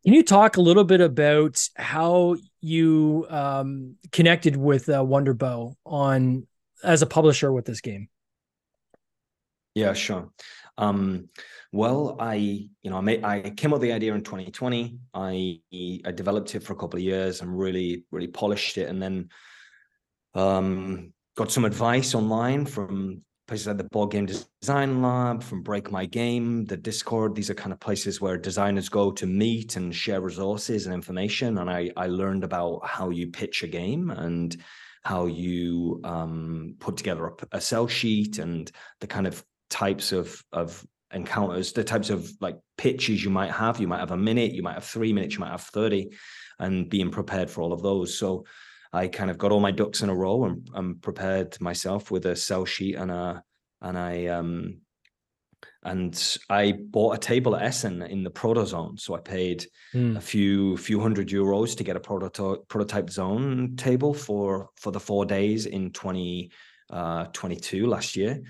can 0.04 0.14
you 0.14 0.24
talk 0.24 0.58
a 0.58 0.62
little 0.62 0.84
bit 0.84 1.02
about 1.02 1.64
how 1.76 2.36
you 2.60 3.28
um, 3.30 3.98
connected 4.12 4.56
with 4.58 4.90
uh, 4.90 5.04
Wonderbow 5.04 5.76
on 5.86 6.48
as 6.84 7.02
a 7.02 7.06
publisher 7.06 7.52
with 7.52 7.66
this 7.66 7.82
game? 7.82 8.10
Yeah, 9.76 9.94
sure. 9.94 10.32
Um, 10.78 11.30
well, 11.72 12.18
I 12.20 12.36
you 12.36 12.90
know 12.90 12.98
I 12.98 13.02
made 13.02 13.24
I 13.24 13.52
came 13.52 13.72
up 13.72 13.80
with 13.80 13.88
the 13.88 13.94
idea 13.94 14.14
in 14.14 14.24
2020. 14.24 14.98
I 15.14 15.60
I 16.06 16.12
developed 16.12 16.56
it 16.56 16.64
for 16.64 16.74
a 16.74 16.76
couple 16.76 16.98
of 16.98 17.04
years 17.04 17.42
and 17.42 17.58
really 17.58 18.04
really 18.12 18.28
polished 18.28 18.78
it, 18.78 18.90
and 18.90 19.02
then 19.02 19.30
um, 20.34 21.14
got 21.38 21.52
some 21.52 21.66
advice 21.66 22.16
online 22.16 22.66
from 22.66 23.24
places 23.48 23.68
like 23.68 23.78
the 23.78 23.84
Board 23.86 24.12
Game 24.12 24.28
Design 24.28 25.02
Lab, 25.02 25.44
from 25.44 25.62
Break 25.62 25.92
My 25.92 26.06
Game, 26.06 26.66
the 26.66 26.78
Discord. 26.78 27.36
These 27.36 27.50
are 27.50 27.56
kind 27.56 27.74
of 27.74 27.80
places 27.80 28.22
where 28.22 28.38
designers 28.38 28.90
go 28.90 29.12
to 29.12 29.26
meet 29.26 29.76
and 29.76 29.94
share 29.94 30.22
resources 30.22 30.86
and 30.86 30.94
information. 30.94 31.58
And 31.58 31.70
I, 31.70 31.90
I 31.98 32.08
learned 32.08 32.44
about 32.44 32.86
how 32.86 33.10
you 33.10 33.28
pitch 33.28 33.64
a 33.64 33.68
game 33.68 34.10
and 34.10 34.56
how 35.04 35.26
you 35.26 36.00
um, 36.04 36.76
put 36.80 36.98
together 36.98 37.28
a, 37.28 37.58
a 37.58 37.62
sell 37.62 37.88
sheet 37.88 38.38
and 38.38 38.72
the 39.00 39.08
kind 39.08 39.28
of 39.28 39.44
types 39.70 40.12
of 40.12 40.44
of 40.52 40.86
encounters, 41.14 41.74
the 41.74 41.84
types 41.84 42.10
of 42.10 42.32
like 42.40 42.58
pitches 42.78 43.24
you 43.24 43.30
might 43.30 43.52
have. 43.52 43.80
You 43.80 43.88
might 43.88 44.00
have 44.00 44.12
a 44.12 44.18
minute, 44.18 44.54
you 44.54 44.64
might 44.64 44.76
have 44.76 44.86
three 44.86 45.14
minutes, 45.14 45.34
you 45.34 45.40
might 45.40 45.52
have 45.52 45.64
30, 45.64 46.10
and 46.60 46.90
being 46.90 47.12
prepared 47.12 47.50
for 47.50 47.62
all 47.62 47.74
of 47.74 47.82
those. 47.82 48.18
So 48.18 48.46
I 48.94 49.08
kind 49.08 49.32
of 49.32 49.38
got 49.38 49.52
all 49.52 49.60
my 49.60 49.72
ducks 49.72 50.02
in 50.02 50.10
a 50.10 50.16
row 50.16 50.46
and, 50.46 50.70
and 50.74 51.02
prepared 51.02 51.60
myself 51.62 52.12
with 52.12 52.26
a 52.26 52.36
sell 52.36 52.66
sheet 52.66 52.96
and 52.96 53.12
a 53.12 53.44
and 53.82 53.98
I 53.98 54.28
um 54.28 54.82
and 55.84 56.38
I 56.50 56.74
bought 56.74 57.16
a 57.16 57.20
table 57.20 57.56
at 57.56 57.64
Essen 57.64 58.02
in 58.04 58.24
the 58.24 58.30
proto 58.30 58.66
zone. 58.66 58.98
So 58.98 59.16
I 59.16 59.20
paid 59.20 59.66
mm. 59.94 60.16
a 60.16 60.22
few 60.22 60.78
few 60.78 61.00
hundred 61.00 61.30
euros 61.30 61.76
to 61.78 61.84
get 61.84 61.96
a 61.96 62.00
prototype 62.00 62.68
prototype 62.68 63.10
zone 63.10 63.76
table 63.78 64.14
for 64.14 64.70
for 64.76 64.92
the 64.92 65.00
four 65.00 65.26
days 65.26 65.66
in 65.66 65.92
2022 65.92 67.86
uh, 67.86 67.88
last 67.88 68.16
year. 68.16 68.42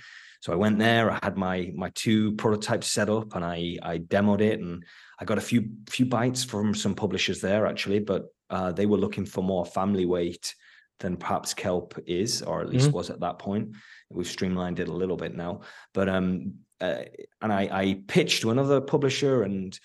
So 0.42 0.52
I 0.52 0.56
went 0.56 0.80
there. 0.80 1.12
I 1.12 1.20
had 1.24 1.38
my 1.38 1.72
my 1.76 1.92
two 1.94 2.34
prototypes 2.34 2.88
set 2.88 3.10
up, 3.10 3.36
and 3.36 3.46
I 3.46 3.78
I 3.82 4.00
demoed 4.00 4.42
it, 4.42 4.60
and 4.60 4.84
I 5.20 5.26
got 5.26 5.38
a 5.38 5.42
few 5.42 5.70
few 5.90 6.08
bites 6.08 6.44
from 6.44 6.74
some 6.74 6.96
publishers 6.96 7.40
there 7.42 7.66
actually, 7.68 8.00
but 8.00 8.26
uh, 8.52 8.72
they 8.72 8.86
were 8.86 8.98
looking 8.98 9.26
for 9.26 9.44
more 9.44 9.66
family 9.66 10.06
weight 10.06 10.54
than 11.00 11.18
perhaps 11.18 11.54
kelp 11.54 11.98
is, 12.06 12.42
or 12.44 12.62
at 12.62 12.70
least 12.70 12.88
mm-hmm. 12.88 12.98
was 12.98 13.10
at 13.10 13.20
that 13.22 13.40
point. 13.40 13.72
We've 14.10 14.28
streamlined 14.28 14.80
it 14.80 14.88
a 14.88 14.94
little 14.94 15.18
bit 15.18 15.36
now, 15.36 15.62
but 15.94 16.08
um, 16.08 16.54
uh, 16.80 17.04
and 17.42 17.52
I, 17.52 17.70
I 17.72 18.02
pitched 18.08 18.42
to 18.42 18.52
another 18.52 18.82
publisher, 18.82 19.44
and 19.44 19.78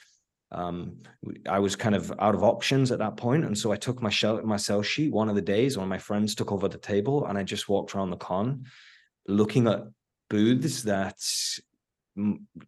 um, 0.51 0.99
I 1.49 1.59
was 1.59 1.77
kind 1.77 1.95
of 1.95 2.13
out 2.19 2.35
of 2.35 2.43
options 2.43 2.93
at 2.93 2.99
that 2.99 3.17
point, 3.17 3.45
and 3.45 3.57
so 3.57 3.73
I 3.73 3.77
took 3.77 4.03
my 4.03 4.11
shell, 4.11 4.41
my 4.43 4.57
sell 4.57 4.83
sheet 4.83 5.13
one 5.13 5.29
of 5.29 5.37
the 5.37 5.43
days. 5.43 5.77
One 5.77 5.85
of 5.85 5.91
my 5.91 5.99
friends 5.99 6.35
took 6.35 6.53
over 6.53 6.69
the 6.69 6.79
table, 6.79 7.27
and 7.27 7.39
I 7.39 7.43
just 7.43 7.69
walked 7.69 7.95
around 7.95 8.11
the 8.11 8.17
con, 8.17 8.65
looking 9.27 9.69
at 9.69 9.85
booths 10.29 10.83
that 10.83 11.19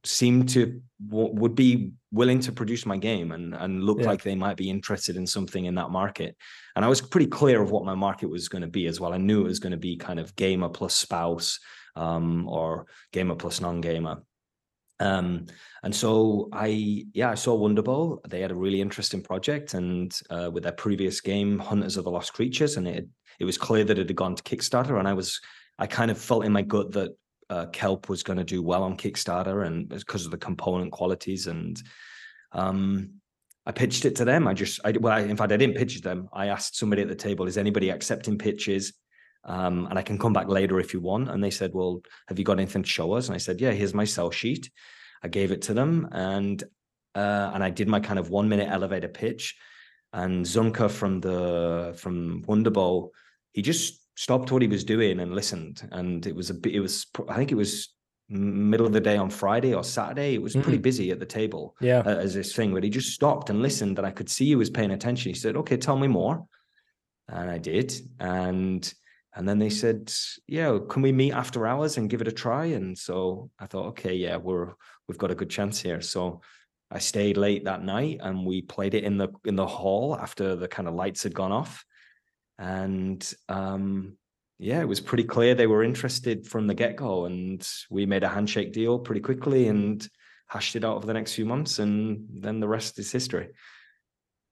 seemed 0.04 0.48
to 0.50 0.80
would 1.08 1.54
be 1.54 1.92
willing 2.10 2.40
to 2.40 2.52
produce 2.52 2.84
my 2.84 2.96
game 2.96 3.32
and 3.32 3.54
and 3.54 3.82
look 3.82 4.00
yeah. 4.00 4.06
like 4.06 4.22
they 4.22 4.34
might 4.34 4.56
be 4.56 4.68
interested 4.68 5.16
in 5.16 5.26
something 5.26 5.64
in 5.64 5.74
that 5.74 5.90
market. 5.90 6.36
And 6.76 6.84
i 6.84 6.88
was 6.88 7.00
pretty 7.00 7.26
clear 7.26 7.62
of 7.62 7.70
what 7.70 7.84
my 7.84 7.94
market 7.94 8.28
was 8.28 8.48
going 8.48 8.62
to 8.62 8.68
be 8.68 8.86
as 8.86 9.00
well. 9.00 9.12
I 9.12 9.18
knew 9.18 9.40
it 9.40 9.44
was 9.48 9.60
going 9.60 9.72
to 9.72 9.78
be 9.78 9.96
kind 9.96 10.20
of 10.20 10.34
gamer 10.36 10.68
plus 10.68 10.94
spouse 10.94 11.58
um, 11.96 12.48
or 12.48 12.86
gamer 13.12 13.34
plus 13.34 13.60
non-gamer. 13.60 14.22
Um, 15.00 15.46
and 15.84 15.94
so 15.94 16.48
i 16.52 17.04
yeah 17.12 17.30
i 17.30 17.36
saw 17.36 17.56
wonderbow 17.56 18.18
they 18.28 18.40
had 18.40 18.50
a 18.50 18.62
really 18.64 18.80
interesting 18.80 19.22
project 19.22 19.74
and 19.74 20.18
uh, 20.30 20.50
with 20.52 20.64
their 20.64 20.72
previous 20.72 21.20
game 21.20 21.58
hunters 21.60 21.96
of 21.96 22.02
the 22.02 22.10
lost 22.10 22.32
creatures 22.32 22.76
and 22.76 22.88
it 22.88 23.06
it 23.38 23.44
was 23.44 23.56
clear 23.56 23.84
that 23.84 23.96
it 23.96 24.08
had 24.08 24.16
gone 24.16 24.34
to 24.34 24.42
kickstarter 24.42 24.98
and 24.98 25.06
i 25.06 25.12
was 25.12 25.40
i 25.78 25.86
kind 25.86 26.10
of 26.10 26.18
felt 26.18 26.44
in 26.44 26.50
my 26.50 26.62
gut 26.62 26.90
that 26.90 27.14
uh, 27.50 27.66
kelp 27.66 28.08
was 28.08 28.22
going 28.22 28.38
to 28.38 28.44
do 28.44 28.62
well 28.62 28.82
on 28.82 28.96
Kickstarter, 28.96 29.66
and 29.66 29.88
because 29.88 30.24
of 30.24 30.30
the 30.30 30.38
component 30.38 30.92
qualities. 30.92 31.46
And 31.46 31.80
um, 32.52 33.20
I 33.66 33.72
pitched 33.72 34.04
it 34.04 34.16
to 34.16 34.24
them. 34.24 34.46
I 34.46 34.54
just, 34.54 34.80
I, 34.84 34.92
well, 34.92 35.12
I, 35.12 35.20
in 35.20 35.36
fact, 35.36 35.52
I 35.52 35.56
didn't 35.56 35.76
pitch 35.76 36.00
them. 36.00 36.28
I 36.32 36.46
asked 36.46 36.76
somebody 36.76 37.02
at 37.02 37.08
the 37.08 37.14
table, 37.14 37.46
"Is 37.46 37.58
anybody 37.58 37.90
accepting 37.90 38.38
pitches?" 38.38 38.92
Um, 39.44 39.86
and 39.88 39.98
I 39.98 40.02
can 40.02 40.18
come 40.18 40.32
back 40.32 40.48
later 40.48 40.78
if 40.80 40.92
you 40.92 41.00
want. 41.00 41.30
And 41.30 41.42
they 41.42 41.50
said, 41.50 41.72
"Well, 41.72 42.02
have 42.28 42.38
you 42.38 42.44
got 42.44 42.58
anything 42.58 42.82
to 42.82 42.88
show 42.88 43.12
us?" 43.12 43.26
And 43.26 43.34
I 43.34 43.38
said, 43.38 43.60
"Yeah, 43.60 43.72
here's 43.72 43.94
my 43.94 44.04
sell 44.04 44.30
sheet." 44.30 44.70
I 45.22 45.28
gave 45.28 45.50
it 45.50 45.62
to 45.62 45.74
them, 45.74 46.08
and 46.12 46.62
uh, 47.14 47.50
and 47.54 47.64
I 47.64 47.70
did 47.70 47.88
my 47.88 48.00
kind 48.00 48.18
of 48.18 48.30
one 48.30 48.48
minute 48.48 48.68
elevator 48.70 49.08
pitch. 49.08 49.56
And 50.12 50.44
Zunka 50.44 50.90
from 50.90 51.20
the 51.20 51.94
from 51.98 52.42
Wonderbow, 52.44 53.10
he 53.52 53.62
just 53.62 54.00
stopped 54.18 54.50
what 54.50 54.62
he 54.62 54.66
was 54.66 54.82
doing 54.82 55.20
and 55.20 55.32
listened. 55.32 55.88
And 55.92 56.26
it 56.26 56.34
was 56.34 56.50
a 56.50 56.54
bit, 56.54 56.74
it 56.74 56.80
was, 56.80 57.06
I 57.28 57.36
think 57.36 57.52
it 57.52 57.54
was 57.54 57.94
middle 58.28 58.84
of 58.84 58.92
the 58.92 59.00
day 59.00 59.16
on 59.16 59.30
Friday 59.30 59.74
or 59.74 59.84
Saturday. 59.84 60.34
It 60.34 60.42
was 60.42 60.54
mm-hmm. 60.54 60.62
pretty 60.62 60.78
busy 60.78 61.12
at 61.12 61.20
the 61.20 61.24
table 61.24 61.76
yeah. 61.80 62.00
Uh, 62.00 62.16
as 62.16 62.34
this 62.34 62.52
thing, 62.52 62.74
but 62.74 62.82
he 62.82 62.90
just 62.90 63.12
stopped 63.12 63.48
and 63.48 63.62
listened. 63.62 63.96
And 63.96 64.04
I 64.04 64.10
could 64.10 64.28
see 64.28 64.46
he 64.46 64.56
was 64.56 64.70
paying 64.70 64.90
attention. 64.90 65.30
He 65.30 65.38
said, 65.38 65.56
okay, 65.58 65.76
tell 65.76 65.96
me 65.96 66.08
more. 66.08 66.44
And 67.28 67.48
I 67.48 67.58
did. 67.58 67.94
And, 68.18 68.92
and 69.36 69.48
then 69.48 69.60
they 69.60 69.70
said, 69.70 70.12
yeah, 70.48 70.76
can 70.88 71.02
we 71.02 71.12
meet 71.12 71.32
after 71.32 71.64
hours 71.64 71.96
and 71.96 72.10
give 72.10 72.20
it 72.20 72.26
a 72.26 72.32
try? 72.32 72.64
And 72.64 72.98
so 72.98 73.50
I 73.60 73.66
thought, 73.66 73.86
okay, 73.90 74.16
yeah, 74.16 74.36
we're, 74.36 74.72
we've 75.06 75.18
got 75.18 75.30
a 75.30 75.36
good 75.36 75.50
chance 75.50 75.80
here. 75.80 76.00
So 76.00 76.40
I 76.90 76.98
stayed 76.98 77.36
late 77.36 77.66
that 77.66 77.84
night 77.84 78.18
and 78.20 78.44
we 78.44 78.62
played 78.62 78.94
it 78.94 79.04
in 79.04 79.16
the, 79.16 79.28
in 79.44 79.54
the 79.54 79.66
hall 79.66 80.18
after 80.20 80.56
the 80.56 80.66
kind 80.66 80.88
of 80.88 80.94
lights 80.94 81.22
had 81.22 81.36
gone 81.36 81.52
off 81.52 81.84
and 82.58 83.34
um, 83.48 84.16
yeah, 84.58 84.80
it 84.80 84.88
was 84.88 85.00
pretty 85.00 85.24
clear 85.24 85.54
they 85.54 85.66
were 85.66 85.84
interested 85.84 86.46
from 86.46 86.66
the 86.66 86.74
get 86.74 86.96
go, 86.96 87.26
and 87.26 87.66
we 87.90 88.06
made 88.06 88.24
a 88.24 88.28
handshake 88.28 88.72
deal 88.72 88.98
pretty 88.98 89.20
quickly 89.20 89.68
and 89.68 90.06
hashed 90.48 90.76
it 90.76 90.84
out 90.84 90.96
over 90.96 91.06
the 91.06 91.14
next 91.14 91.34
few 91.34 91.44
months, 91.44 91.78
and 91.78 92.26
then 92.32 92.60
the 92.60 92.68
rest 92.68 92.98
is 92.98 93.12
history. 93.12 93.48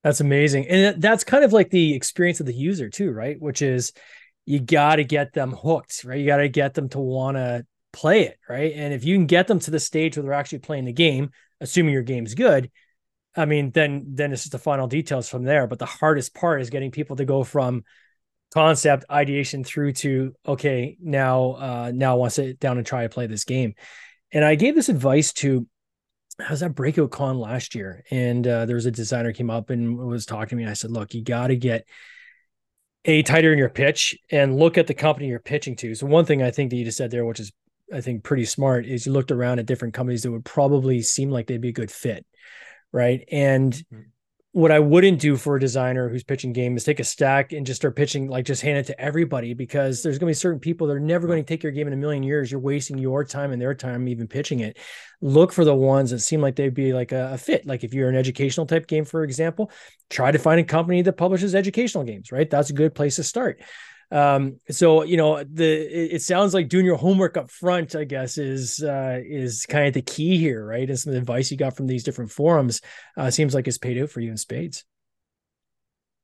That's 0.05 0.21
amazing, 0.21 0.69
and 0.69 1.03
that's 1.03 1.25
kind 1.25 1.45
of 1.45 1.53
like 1.53 1.71
the 1.71 1.95
experience 1.95 2.41
of 2.41 2.47
the 2.47 2.55
user 2.55 2.89
too, 2.89 3.11
right? 3.11 3.41
Which 3.41 3.63
is 3.63 3.93
you 4.45 4.61
got 4.61 4.97
to 4.97 5.05
get 5.05 5.33
them 5.33 5.51
hooked, 5.51 6.05
right? 6.05 6.21
You 6.21 6.27
got 6.27 6.37
to 6.37 6.49
get 6.49 6.75
them 6.75 6.89
to 6.91 7.01
want 7.01 7.37
to 7.37 7.67
play 7.93 8.23
it, 8.23 8.39
right? 8.49 8.73
And 8.75 8.95
if 8.95 9.05
you 9.05 9.17
can 9.17 9.27
get 9.27 9.49
them 9.49 9.59
to 9.61 9.71
the 9.73 9.81
stage 9.81 10.17
where 10.17 10.23
they're 10.23 10.33
actually 10.33 10.61
playing 10.61 10.85
the 10.85 10.93
game, 10.93 11.31
assuming 11.61 11.95
your 11.95 12.03
game's 12.03 12.35
good, 12.35 12.71
I 13.37 13.45
mean, 13.45 13.71
then 13.71 14.05
then 14.09 14.33
it's 14.33 14.43
just 14.43 14.53
the 14.53 14.59
final 14.59 14.87
details 14.87 15.29
from 15.29 15.45
there. 15.45 15.67
But 15.67 15.79
the 15.79 15.87
hardest 15.87 16.35
part 16.35 16.63
is 16.63 16.71
getting 16.71 16.91
people 16.91 17.17
to 17.17 17.25
go 17.25 17.45
from 17.45 17.85
concept 18.55 19.05
ideation 19.11 19.65
through 19.65 19.93
to 19.93 20.35
okay, 20.47 20.97
now 21.01 21.53
uh 21.53 21.93
now 21.95 22.13
I 22.13 22.15
want 22.15 22.33
to 22.33 22.43
sit 22.43 22.61
down 22.61 22.79
and 22.79 22.87
try 22.87 23.03
to 23.03 23.09
play 23.09 23.27
this 23.27 23.45
game. 23.45 23.75
And 24.33 24.45
I 24.45 24.55
gave 24.55 24.75
this 24.75 24.89
advice 24.89 25.33
to 25.35 25.67
I 26.39 26.51
was 26.51 26.63
at 26.63 26.75
Breakout 26.75 27.11
Con 27.11 27.39
last 27.39 27.75
year, 27.75 28.05
and 28.11 28.47
uh, 28.47 28.67
there 28.67 28.77
was 28.77 28.85
a 28.85 28.91
designer 28.91 29.33
came 29.33 29.49
up 29.49 29.71
and 29.71 29.97
was 29.97 30.27
talking 30.27 30.51
to 30.51 30.57
me. 30.57 30.65
And 30.65 30.71
I 30.71 30.75
said, 30.75 30.91
"Look, 30.91 31.15
you 31.15 31.23
got 31.23 31.47
to 31.47 31.57
get 31.57 31.87
a 33.07 33.23
tighter 33.23 33.53
in 33.53 33.59
your 33.59 33.71
pitch 33.71 34.19
and 34.31 34.59
look 34.59 34.77
at 34.77 34.87
the 34.87 34.95
company 34.95 35.29
you're 35.29 35.39
pitching 35.39 35.77
to." 35.77 35.95
So 35.95 36.07
one 36.07 36.27
thing 36.27 36.43
I 36.43 36.51
think 36.51 36.71
that 36.71 36.77
you 36.77 36.85
just 36.85 36.99
said 36.99 37.11
there, 37.11 37.25
which 37.25 37.41
is 37.41 37.53
I 37.93 38.03
think 38.03 38.23
pretty 38.23 38.45
smart, 38.45 38.85
is 38.85 39.07
you 39.07 39.13
looked 39.13 39.31
around 39.31 39.61
at 39.61 39.67
different 39.67 39.95
companies 39.95 40.23
that 40.25 40.31
would 40.31 40.45
probably 40.45 41.01
seem 41.01 41.31
like 41.31 41.47
they'd 41.47 41.61
be 41.61 41.71
a 41.71 41.73
good 41.73 41.91
fit 41.91 42.27
right? 42.97 43.29
And 43.31 43.75
mm-hmm. 43.75 44.01
what 44.53 44.73
I 44.73 44.79
wouldn't 44.79 45.21
do 45.21 45.37
for 45.37 45.57
a 45.57 45.61
designer 45.61 46.09
who's 46.09 46.25
pitching 46.25 46.55
game 46.55 46.79
is 46.79 46.85
take 46.85 46.99
a 46.99 47.05
stack 47.05 47.53
and 47.53 47.67
just 47.67 47.83
start 47.83 47.95
pitching, 47.95 48.27
like 48.27 48.47
just 48.47 48.63
hand 48.63 48.79
it 48.79 48.87
to 48.87 48.99
everybody 48.99 49.53
because 49.53 50.03
there's 50.03 50.19
going 50.19 50.29
to 50.29 50.31
be 50.31 50.35
certain 50.35 50.61
people 50.61 50.87
that 50.87 50.95
are 50.95 51.01
never 51.01 51.27
going 51.27 51.43
to 51.43 51.47
take 51.47 51.63
your 51.63 51.73
game 51.73 51.87
in 51.87 51.93
a 51.93 51.97
million 51.97 52.23
years. 52.23 52.51
You're 52.51 52.59
wasting 52.59 52.97
your 52.97 53.23
time 53.23 53.53
and 53.53 53.61
their 53.61 53.75
time 53.75 54.09
even 54.09 54.27
pitching 54.27 54.61
it. 54.61 54.79
Look 55.21 55.53
for 55.53 55.67
the 55.67 55.75
ones 55.75 56.11
that 56.11 56.21
seem 56.21 56.41
like 56.41 56.57
they'd 56.57 56.73
be 56.73 56.95
like 56.95 57.13
a, 57.13 57.35
a 57.35 57.39
fit. 57.39 57.67
Like 57.67 57.85
if 57.85 57.93
you're 57.93 58.09
an 58.09 58.17
educational 58.17 58.65
type 58.65 58.87
game, 58.87 59.05
for 59.05 59.25
example, 59.25 59.71
try 60.09 60.31
to 60.31 60.39
find 60.39 60.59
a 60.59 60.65
company 60.65 61.03
that 61.03 61.19
publishes 61.19 61.55
educational 61.55 62.05
games, 62.05 62.33
right? 62.33 62.49
That's 62.49 62.71
a 62.71 62.75
good 62.75 62.95
place 62.95 63.17
to 63.17 63.25
start. 63.25 63.61
Um, 64.11 64.59
so 64.71 65.03
you 65.03 65.17
know, 65.17 65.43
the 65.43 66.15
it, 66.15 66.23
sounds 66.23 66.55
like 66.55 66.69
doing 66.69 66.87
your 66.87 66.97
homework 66.97 67.37
up 67.37 67.51
front, 67.51 67.97
I 67.97 68.05
guess, 68.05 68.39
is 68.39 68.83
uh, 68.83 69.21
is 69.25 69.67
kind 69.67 69.89
of 69.89 69.95
the 69.95 70.03
key 70.03 70.39
here, 70.39 70.65
right? 70.65 70.89
And 70.89 70.99
some 70.99 71.15
advice 71.15 71.51
you 71.51 71.57
got 71.57 71.77
from 71.77 71.87
these 71.87 72.05
different 72.05 72.31
forums 72.31 72.81
uh, 73.17 73.31
seems 73.31 73.55
like 73.55 73.67
it's 73.67 73.79
paid 73.79 74.01
out 74.01 74.11
for 74.11 74.21
you 74.21 74.31
in 74.31 74.37
spades. 74.37 74.85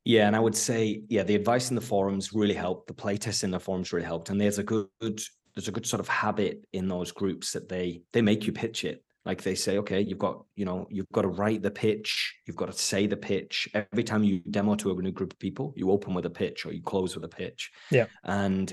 Yeah, 0.05 0.27
and 0.27 0.35
I 0.35 0.41
would 0.41 0.57
say, 0.57 1.03
yeah, 1.09 1.23
the 1.23 1.37
advice 1.37 1.71
in 1.71 1.77
the 1.77 1.81
forums 1.81 2.33
really 2.33 2.55
helped. 2.55 2.89
The 2.89 2.95
playtests 2.95 3.45
in 3.45 3.53
the 3.53 3.61
forums 3.61 3.93
really 3.93 4.07
helped, 4.07 4.31
and 4.31 4.41
there's 4.41 4.59
a 4.59 4.65
good 4.65 4.89
there's 5.01 5.69
a 5.69 5.73
good 5.73 5.87
sort 5.87 6.01
of 6.01 6.09
habit 6.09 6.65
in 6.73 6.89
those 6.89 7.13
groups 7.13 7.53
that 7.53 7.69
they 7.69 8.03
they 8.13 8.23
make 8.23 8.47
you 8.47 8.53
pitch 8.53 8.85
it 8.85 9.05
like 9.25 9.43
they 9.43 9.55
say 9.55 9.79
okay 9.79 10.01
you've 10.01 10.19
got 10.19 10.45
you 10.57 10.65
know 10.65 10.87
you've 10.91 11.11
got 11.13 11.23
to 11.23 11.29
write 11.29 11.63
the 11.63 11.71
pitch 11.71 12.35
you've 12.47 12.57
got 12.57 12.67
to 12.67 12.73
say 12.73 13.07
the 13.07 13.17
pitch. 13.17 13.69
Every 13.75 14.05
time 14.05 14.25
you 14.25 14.41
demo 14.51 14.75
to 14.77 14.91
a 14.91 15.03
new 15.03 15.13
group 15.13 15.33
of 15.33 15.39
people 15.39 15.73
you 15.77 15.91
open 15.91 16.15
with 16.15 16.27
a 16.27 16.31
pitch 16.31 16.67
or 16.67 16.73
you 16.73 16.83
close 16.83 17.15
with 17.15 17.25
a 17.25 17.29
pitch. 17.29 17.71
Yeah. 17.91 18.07
And 18.25 18.73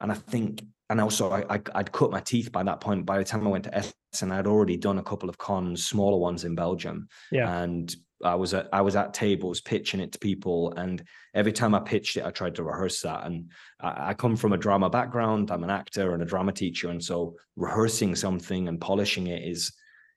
and 0.00 0.12
i 0.12 0.14
think 0.14 0.62
and 0.90 1.00
also 1.00 1.30
I, 1.30 1.44
I 1.50 1.78
would 1.78 1.92
cut 1.92 2.10
my 2.10 2.20
teeth 2.20 2.50
by 2.50 2.62
that 2.62 2.80
point. 2.80 3.04
By 3.04 3.18
the 3.18 3.24
time 3.24 3.46
i 3.46 3.50
went 3.50 3.64
to 3.64 3.76
essen 3.76 4.32
i'd 4.32 4.46
already 4.46 4.76
done 4.76 4.98
a 4.98 5.02
couple 5.02 5.28
of 5.28 5.38
cons 5.38 5.86
smaller 5.86 6.18
ones 6.18 6.44
in 6.44 6.54
belgium. 6.54 7.08
Yeah. 7.30 7.62
And 7.62 7.94
I 8.24 8.34
was 8.34 8.52
at 8.54 8.68
I 8.72 8.80
was 8.80 8.96
at 8.96 9.14
tables 9.14 9.60
pitching 9.60 10.00
it 10.00 10.12
to 10.12 10.18
people, 10.18 10.72
and 10.76 11.02
every 11.34 11.52
time 11.52 11.74
I 11.74 11.80
pitched 11.80 12.16
it, 12.16 12.24
I 12.24 12.30
tried 12.30 12.56
to 12.56 12.64
rehearse 12.64 13.00
that. 13.02 13.24
And 13.24 13.50
I, 13.80 14.10
I, 14.10 14.14
come 14.14 14.36
from 14.36 14.52
a 14.52 14.58
drama 14.58 14.90
background. 14.90 15.50
I'm 15.50 15.62
an 15.62 15.70
actor 15.70 16.14
and 16.14 16.22
a 16.22 16.26
drama 16.26 16.52
teacher, 16.52 16.88
and 16.88 17.02
so 17.02 17.36
rehearsing 17.56 18.16
something 18.16 18.66
and 18.66 18.80
polishing 18.80 19.28
it 19.28 19.42
is 19.48 19.72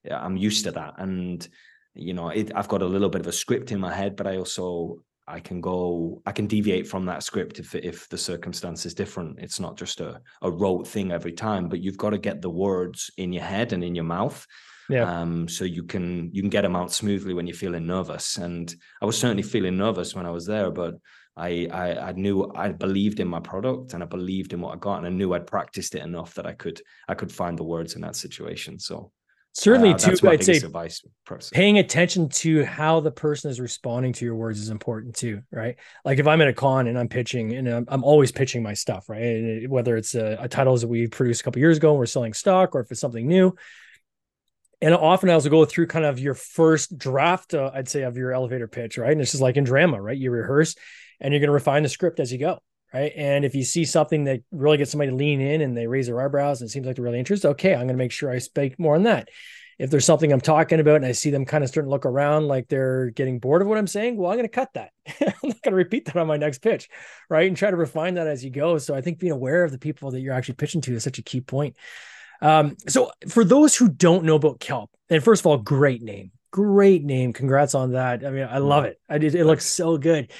I'm 0.09 0.37
used 0.37 0.65
to 0.65 0.71
that. 0.71 0.95
And 0.97 1.47
you 1.93 2.13
know, 2.13 2.29
it, 2.29 2.51
I've 2.55 2.69
got 2.69 2.81
a 2.81 2.87
little 2.87 3.09
bit 3.09 3.21
of 3.21 3.27
a 3.27 3.33
script 3.33 3.71
in 3.71 3.79
my 3.79 3.93
head, 3.93 4.15
but 4.15 4.27
I 4.27 4.37
also 4.37 5.03
I 5.27 5.39
can 5.39 5.61
go 5.61 6.21
I 6.25 6.31
can 6.31 6.47
deviate 6.47 6.87
from 6.87 7.05
that 7.05 7.23
script 7.23 7.59
if 7.59 7.75
if 7.75 8.09
the 8.09 8.17
circumstance 8.17 8.85
is 8.85 8.93
different. 8.93 9.39
It's 9.39 9.59
not 9.59 9.77
just 9.77 9.99
a 9.99 10.21
a 10.41 10.49
rote 10.49 10.87
thing 10.87 11.11
every 11.11 11.33
time, 11.33 11.69
but 11.69 11.81
you've 11.81 11.97
got 11.97 12.11
to 12.11 12.17
get 12.17 12.41
the 12.41 12.49
words 12.49 13.11
in 13.17 13.33
your 13.33 13.43
head 13.43 13.73
and 13.73 13.83
in 13.83 13.95
your 13.95 14.05
mouth 14.05 14.47
yeah. 14.91 15.21
Um, 15.21 15.47
so 15.47 15.63
you 15.63 15.83
can 15.83 16.29
you 16.33 16.41
can 16.41 16.49
get 16.49 16.63
them 16.63 16.75
out 16.75 16.91
smoothly 16.91 17.33
when 17.33 17.47
you're 17.47 17.55
feeling 17.55 17.87
nervous. 17.87 18.37
And 18.37 18.73
I 19.01 19.05
was 19.05 19.17
certainly 19.17 19.43
feeling 19.43 19.77
nervous 19.77 20.13
when 20.13 20.25
I 20.25 20.31
was 20.31 20.45
there, 20.45 20.69
but 20.69 20.95
I, 21.37 21.67
I 21.71 22.09
I 22.09 22.11
knew 22.11 22.51
I 22.55 22.73
believed 22.73 23.21
in 23.21 23.27
my 23.27 23.39
product 23.39 23.93
and 23.93 24.03
I 24.03 24.05
believed 24.05 24.51
in 24.51 24.59
what 24.59 24.73
I 24.73 24.77
got, 24.77 24.97
and 24.97 25.07
I 25.07 25.09
knew 25.09 25.33
I'd 25.33 25.47
practiced 25.47 25.95
it 25.95 26.03
enough 26.03 26.33
that 26.35 26.45
I 26.45 26.51
could 26.51 26.81
I 27.07 27.13
could 27.13 27.31
find 27.31 27.57
the 27.57 27.63
words 27.63 27.95
in 27.95 28.01
that 28.01 28.17
situation. 28.17 28.79
So 28.79 29.13
certainly 29.53 29.91
uh, 29.91 29.97
too 29.97 30.29
i'd 30.29 30.43
say 30.43 30.55
advice 30.57 31.03
paying 31.51 31.77
attention 31.77 32.29
to 32.29 32.63
how 32.63 32.99
the 32.99 33.11
person 33.11 33.51
is 33.51 33.59
responding 33.59 34.13
to 34.13 34.23
your 34.25 34.35
words 34.35 34.59
is 34.59 34.69
important 34.69 35.15
too 35.15 35.41
right 35.51 35.75
like 36.05 36.19
if 36.19 36.27
i'm 36.27 36.41
at 36.41 36.47
a 36.47 36.53
con 36.53 36.87
and 36.87 36.97
i'm 36.97 37.09
pitching 37.09 37.53
and 37.53 37.67
i'm, 37.67 37.85
I'm 37.87 38.03
always 38.03 38.31
pitching 38.31 38.63
my 38.63 38.73
stuff 38.73 39.09
right 39.09 39.69
whether 39.69 39.97
it's 39.97 40.15
a, 40.15 40.37
a 40.39 40.47
titles 40.47 40.81
that 40.81 40.87
we 40.87 41.07
produced 41.07 41.41
a 41.41 41.43
couple 41.43 41.59
years 41.59 41.77
ago 41.77 41.89
and 41.89 41.99
we're 41.99 42.05
selling 42.05 42.33
stock 42.33 42.75
or 42.75 42.79
if 42.79 42.91
it's 42.91 43.01
something 43.01 43.27
new 43.27 43.55
and 44.81 44.95
often 44.95 45.29
I 45.29 45.33
also 45.33 45.49
go 45.49 45.63
through 45.63 45.87
kind 45.87 46.05
of 46.05 46.17
your 46.19 46.33
first 46.33 46.97
draft, 46.97 47.53
uh, 47.53 47.69
I'd 47.73 47.87
say, 47.87 48.01
of 48.01 48.17
your 48.17 48.33
elevator 48.33 48.67
pitch, 48.67 48.97
right? 48.97 49.11
And 49.11 49.21
it's 49.21 49.31
just 49.31 49.41
like 49.41 49.55
in 49.55 49.63
drama, 49.63 50.01
right? 50.01 50.17
You 50.17 50.31
rehearse 50.31 50.75
and 51.19 51.31
you're 51.31 51.39
going 51.39 51.49
to 51.49 51.53
refine 51.53 51.83
the 51.83 51.89
script 51.89 52.19
as 52.19 52.31
you 52.33 52.39
go, 52.39 52.59
right? 52.93 53.11
And 53.15 53.45
if 53.45 53.55
you 53.55 53.63
see 53.63 53.85
something 53.85 54.25
that 54.25 54.41
really 54.51 54.77
gets 54.77 54.91
somebody 54.91 55.11
to 55.11 55.15
lean 55.15 55.41
in 55.41 55.61
and 55.61 55.75
they 55.75 55.87
raise 55.87 56.07
their 56.07 56.21
eyebrows 56.21 56.61
and 56.61 56.69
it 56.69 56.71
seems 56.71 56.85
like 56.85 56.95
they're 56.95 57.05
really 57.05 57.19
interested, 57.19 57.49
okay, 57.49 57.73
I'm 57.73 57.79
going 57.79 57.89
to 57.89 57.93
make 57.95 58.11
sure 58.11 58.31
I 58.31 58.39
speak 58.39 58.79
more 58.79 58.95
on 58.95 59.03
that. 59.03 59.29
If 59.79 59.89
there's 59.89 60.05
something 60.05 60.31
I'm 60.31 60.41
talking 60.41 60.79
about 60.79 60.97
and 60.97 61.05
I 61.05 61.11
see 61.11 61.31
them 61.31 61.45
kind 61.45 61.63
of 61.63 61.69
starting 61.69 61.87
to 61.87 61.91
look 61.91 62.05
around 62.05 62.47
like 62.47 62.67
they're 62.67 63.09
getting 63.09 63.39
bored 63.39 63.63
of 63.63 63.67
what 63.67 63.79
I'm 63.79 63.87
saying, 63.87 64.15
well, 64.15 64.29
I'm 64.29 64.37
going 64.37 64.47
to 64.47 64.53
cut 64.53 64.69
that. 64.73 64.91
I'm 65.21 65.49
not 65.49 65.61
going 65.61 65.71
to 65.71 65.75
repeat 65.75 66.05
that 66.05 66.17
on 66.17 66.27
my 66.27 66.37
next 66.37 66.59
pitch, 66.59 66.87
right? 67.29 67.47
And 67.47 67.57
try 67.57 67.71
to 67.71 67.77
refine 67.77 68.13
that 68.15 68.27
as 68.27 68.43
you 68.43 68.51
go. 68.51 68.77
So 68.77 68.93
I 68.93 69.01
think 69.01 69.17
being 69.17 69.31
aware 69.31 69.63
of 69.63 69.71
the 69.71 69.79
people 69.79 70.11
that 70.11 70.19
you're 70.19 70.35
actually 70.35 70.55
pitching 70.55 70.81
to 70.81 70.93
is 70.93 71.03
such 71.03 71.17
a 71.17 71.23
key 71.23 71.41
point. 71.41 71.75
Um, 72.41 72.75
so 72.87 73.11
for 73.27 73.43
those 73.43 73.75
who 73.75 73.89
don't 73.89 74.25
know 74.25 74.35
about 74.35 74.59
kelp, 74.59 74.91
and 75.09 75.23
first 75.23 75.41
of 75.41 75.47
all, 75.47 75.57
great 75.57 76.01
name, 76.01 76.31
great 76.51 77.03
name. 77.03 77.33
Congrats 77.33 77.73
on 77.73 77.93
that. 77.93 78.25
I 78.25 78.29
mean, 78.29 78.47
I 78.49 78.59
love 78.59 78.85
it. 78.85 78.99
I 79.09 79.17
did. 79.17 79.35
It 79.35 79.45
looks 79.45 79.65
so 79.65 79.97
good. 79.97 80.31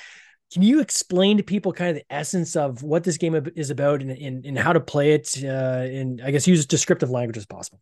Can 0.51 0.61
you 0.61 0.81
explain 0.81 1.37
to 1.37 1.43
people 1.43 1.71
kind 1.71 1.91
of 1.91 1.95
the 1.95 2.13
essence 2.13 2.55
of 2.55 2.83
what 2.83 3.03
this 3.03 3.17
game 3.17 3.35
is 3.55 3.69
about 3.69 4.01
and, 4.01 4.11
and, 4.11 4.45
and 4.45 4.59
how 4.59 4.73
to 4.73 4.81
play 4.81 5.13
it? 5.13 5.41
Uh, 5.41 5.47
and 5.47 6.21
I 6.21 6.31
guess 6.31 6.45
use 6.45 6.59
as 6.59 6.65
descriptive 6.65 7.09
language 7.09 7.37
as 7.37 7.45
possible. 7.45 7.79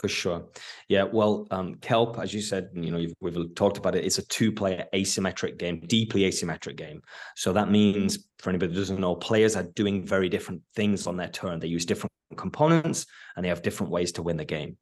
For 0.00 0.08
sure. 0.08 0.44
Yeah. 0.88 1.02
Well, 1.02 1.46
um, 1.50 1.74
Kelp, 1.74 2.18
as 2.18 2.32
you 2.32 2.40
said, 2.40 2.70
you 2.72 2.90
know, 2.90 3.06
we've 3.20 3.54
talked 3.54 3.76
about 3.76 3.94
it. 3.94 4.06
It's 4.06 4.16
a 4.16 4.26
two-player 4.28 4.86
asymmetric 4.94 5.58
game, 5.58 5.80
deeply 5.80 6.22
asymmetric 6.22 6.76
game. 6.76 7.02
So 7.36 7.52
that 7.52 7.70
means, 7.70 8.26
for 8.38 8.48
anybody 8.48 8.72
who 8.72 8.78
doesn't 8.78 8.98
know, 8.98 9.14
players 9.14 9.56
are 9.56 9.64
doing 9.74 10.06
very 10.06 10.30
different 10.30 10.62
things 10.74 11.06
on 11.06 11.18
their 11.18 11.28
turn. 11.28 11.60
They 11.60 11.66
use 11.66 11.84
different 11.84 12.12
components, 12.38 13.04
and 13.36 13.44
they 13.44 13.50
have 13.50 13.60
different 13.60 13.92
ways 13.92 14.12
to 14.12 14.22
win 14.22 14.38
the 14.38 14.44
game. 14.46 14.78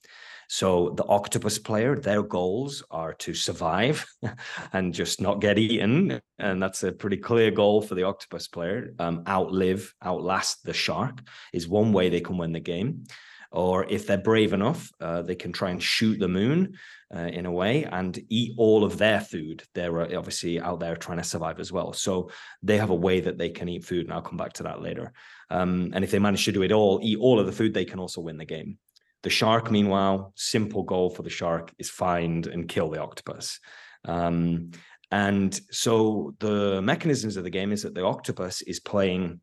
So 0.48 0.90
the 0.90 1.04
octopus 1.07 1.59
player, 1.59 1.96
their 1.96 2.22
goals 2.22 2.85
are 2.88 3.14
to 3.14 3.35
survive 3.35 4.07
and 4.72 4.94
just 4.94 5.20
not 5.20 5.40
get 5.40 5.59
eaten, 5.59 6.20
and 6.38 6.62
that's 6.62 6.85
a 6.85 6.92
pretty 6.92 7.16
clear 7.16 7.50
goal 7.50 7.83
for 7.83 7.96
the 7.96 8.04
octopus 8.04 8.46
player. 8.46 8.94
Um, 9.00 9.24
outlive, 9.26 9.92
outlast 10.00 10.62
the 10.62 10.72
shark 10.72 11.22
is 11.52 11.66
one 11.66 11.92
way 11.92 12.09
they 12.09 12.20
can 12.20 12.38
win 12.38 12.52
the 12.52 12.61
game 12.61 13.04
or 13.50 13.87
if 13.87 14.06
they're 14.06 14.18
brave 14.18 14.52
enough, 14.52 14.90
uh, 15.00 15.22
they 15.22 15.34
can 15.34 15.52
try 15.52 15.70
and 15.70 15.82
shoot 15.82 16.18
the 16.18 16.28
moon 16.28 16.76
uh, 17.14 17.20
in 17.20 17.46
a 17.46 17.52
way 17.52 17.84
and 17.84 18.18
eat 18.28 18.52
all 18.58 18.84
of 18.84 18.98
their 18.98 19.20
food. 19.20 19.62
They're 19.74 20.00
uh, 20.00 20.16
obviously 20.16 20.61
out 20.61 20.80
there 20.80 20.96
trying 20.96 21.18
to 21.18 21.24
survive 21.24 21.58
as 21.58 21.72
well. 21.72 21.92
So 21.92 22.30
they 22.62 22.76
have 22.76 22.90
a 22.90 22.94
way 22.94 23.20
that 23.20 23.38
they 23.38 23.48
can 23.48 23.68
eat 23.68 23.84
food, 23.84 24.04
and 24.04 24.12
I'll 24.12 24.20
come 24.20 24.37
back 24.37 24.52
to 24.54 24.64
that 24.64 24.82
later. 24.82 25.12
Um, 25.50 25.90
and 25.94 26.04
if 26.04 26.11
they 26.11 26.18
manage 26.18 26.44
to 26.44 26.52
do 26.52 26.62
it 26.62 26.72
all, 26.72 27.00
eat 27.02 27.18
all 27.18 27.40
of 27.40 27.46
the 27.46 27.52
food, 27.52 27.72
they 27.72 27.87
can 27.87 27.98
also 27.98 28.20
win 28.20 28.37
the 28.37 28.44
game. 28.44 28.78
The 29.22 29.30
shark, 29.30 29.70
meanwhile, 29.70 30.32
simple 30.37 30.82
goal 30.82 31.11
for 31.11 31.22
the 31.22 31.30
shark 31.30 31.72
is 31.78 31.90
find 31.90 32.46
and 32.46 32.68
kill 32.68 32.90
the 32.90 33.00
octopus. 33.00 33.58
Um, 34.04 34.72
and 35.11 35.58
so 35.70 36.34
the 36.38 36.82
mechanisms 36.82 37.37
of 37.37 37.44
the 37.44 37.50
game 37.50 37.72
is 37.72 37.82
that 37.82 37.94
the 37.94 38.04
octopus 38.04 38.61
is 38.61 38.78
playing. 38.78 39.40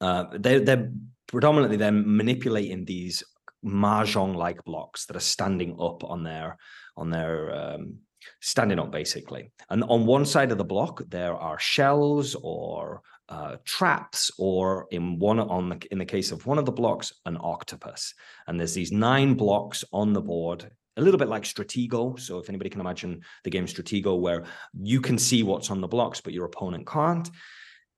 Uh, 0.00 0.26
they're, 0.32 0.60
they're 0.60 0.92
predominantly 1.32 1.76
they're 1.76 1.90
manipulating 1.90 2.84
these 2.84 3.24
mahjong 3.64 4.36
like 4.36 4.62
blocks 4.64 5.06
that 5.06 5.16
are 5.16 5.20
standing 5.20 5.76
up 5.80 6.04
on 6.04 6.22
their 6.22 6.58
on 6.96 7.10
their 7.10 7.54
um, 7.54 7.96
standing 8.40 8.78
up 8.78 8.92
basically. 8.92 9.50
And 9.70 9.82
on 9.84 10.06
one 10.06 10.26
side 10.26 10.52
of 10.52 10.58
the 10.58 10.64
block 10.64 11.02
there 11.08 11.34
are 11.34 11.58
shells 11.58 12.36
or 12.42 13.02
uh, 13.28 13.56
traps 13.64 14.30
or 14.38 14.86
in 14.90 15.18
one 15.18 15.40
on 15.40 15.70
the 15.70 15.78
in 15.90 15.98
the 15.98 16.04
case 16.04 16.30
of 16.32 16.46
one 16.46 16.58
of 16.58 16.66
the 16.66 16.72
blocks 16.72 17.12
an 17.24 17.38
octopus. 17.40 18.14
And 18.46 18.60
there's 18.60 18.74
these 18.74 18.92
nine 18.92 19.34
blocks 19.34 19.84
on 19.92 20.12
the 20.12 20.20
board 20.20 20.70
a 20.98 21.02
little 21.02 21.18
bit 21.18 21.28
like 21.28 21.44
Stratego. 21.44 22.20
So 22.20 22.38
if 22.38 22.50
anybody 22.50 22.68
can 22.68 22.82
imagine 22.82 23.22
the 23.44 23.50
game 23.50 23.64
Stratego, 23.64 24.20
where 24.20 24.44
you 24.78 25.00
can 25.00 25.16
see 25.16 25.42
what's 25.42 25.70
on 25.70 25.80
the 25.80 25.88
blocks, 25.88 26.20
but 26.20 26.34
your 26.34 26.44
opponent 26.44 26.86
can't 26.86 27.30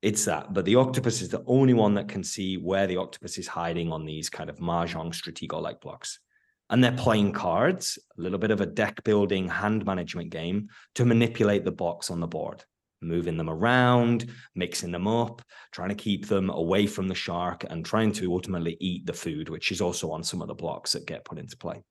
it's 0.05 0.27
that. 0.27 0.53
But 0.53 0.67
the 0.67 0.77
octopus 0.77 1.23
is 1.23 1.31
the 1.31 1.43
only 1.47 1.73
one 1.73 1.95
that 1.95 2.09
can 2.09 2.23
see 2.23 2.59
where 2.59 2.87
the 2.87 2.99
octopus 2.99 3.39
is 3.39 3.49
hiding 3.49 3.91
on 3.91 4.05
these 4.05 4.29
kind 4.29 4.51
of 4.51 4.59
mahjong 4.59 5.15
stratego 5.15 5.63
like 5.63 5.81
blocks. 5.81 6.21
And 6.69 6.85
they're 6.85 6.93
playing 6.93 7.33
cards, 7.33 7.99
a 8.19 8.21
little 8.21 8.39
bit 8.39 8.51
of 8.51 8.61
a 8.61 8.67
deck 8.67 9.03
building 9.03 9.49
hand 9.49 9.87
management 9.87 10.29
game 10.29 10.69
to 10.97 11.07
manipulate 11.07 11.65
the 11.65 11.73
box 11.73 12.11
on 12.11 12.21
the 12.21 12.27
board, 12.27 12.63
moving 13.01 13.39
them 13.39 13.49
around, 13.49 14.31
mixing 14.55 14.93
them 14.93 15.09
up, 15.09 15.41
trying 15.73 15.89
to 15.89 15.95
keep 15.95 16.27
them 16.27 16.51
away 16.51 16.87
from 16.87 17.09
the 17.09 17.15
shark 17.15 17.65
and 17.71 17.83
trying 17.83 18.13
to 18.13 18.31
ultimately 18.31 18.77
eat 18.81 19.07
the 19.07 19.13
food, 19.15 19.49
which 19.49 19.73
is 19.73 19.81
also 19.81 20.11
on 20.11 20.23
some 20.23 20.43
of 20.43 20.49
the 20.49 20.55
blocks 20.55 20.93
that 20.93 21.07
get 21.07 21.25
put 21.25 21.39
into 21.39 21.57
play. 21.57 21.83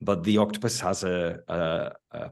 But 0.00 0.24
the 0.24 0.38
octopus 0.38 0.80
has 0.80 1.04
a, 1.04 1.40
a, 1.48 1.92
a 2.12 2.30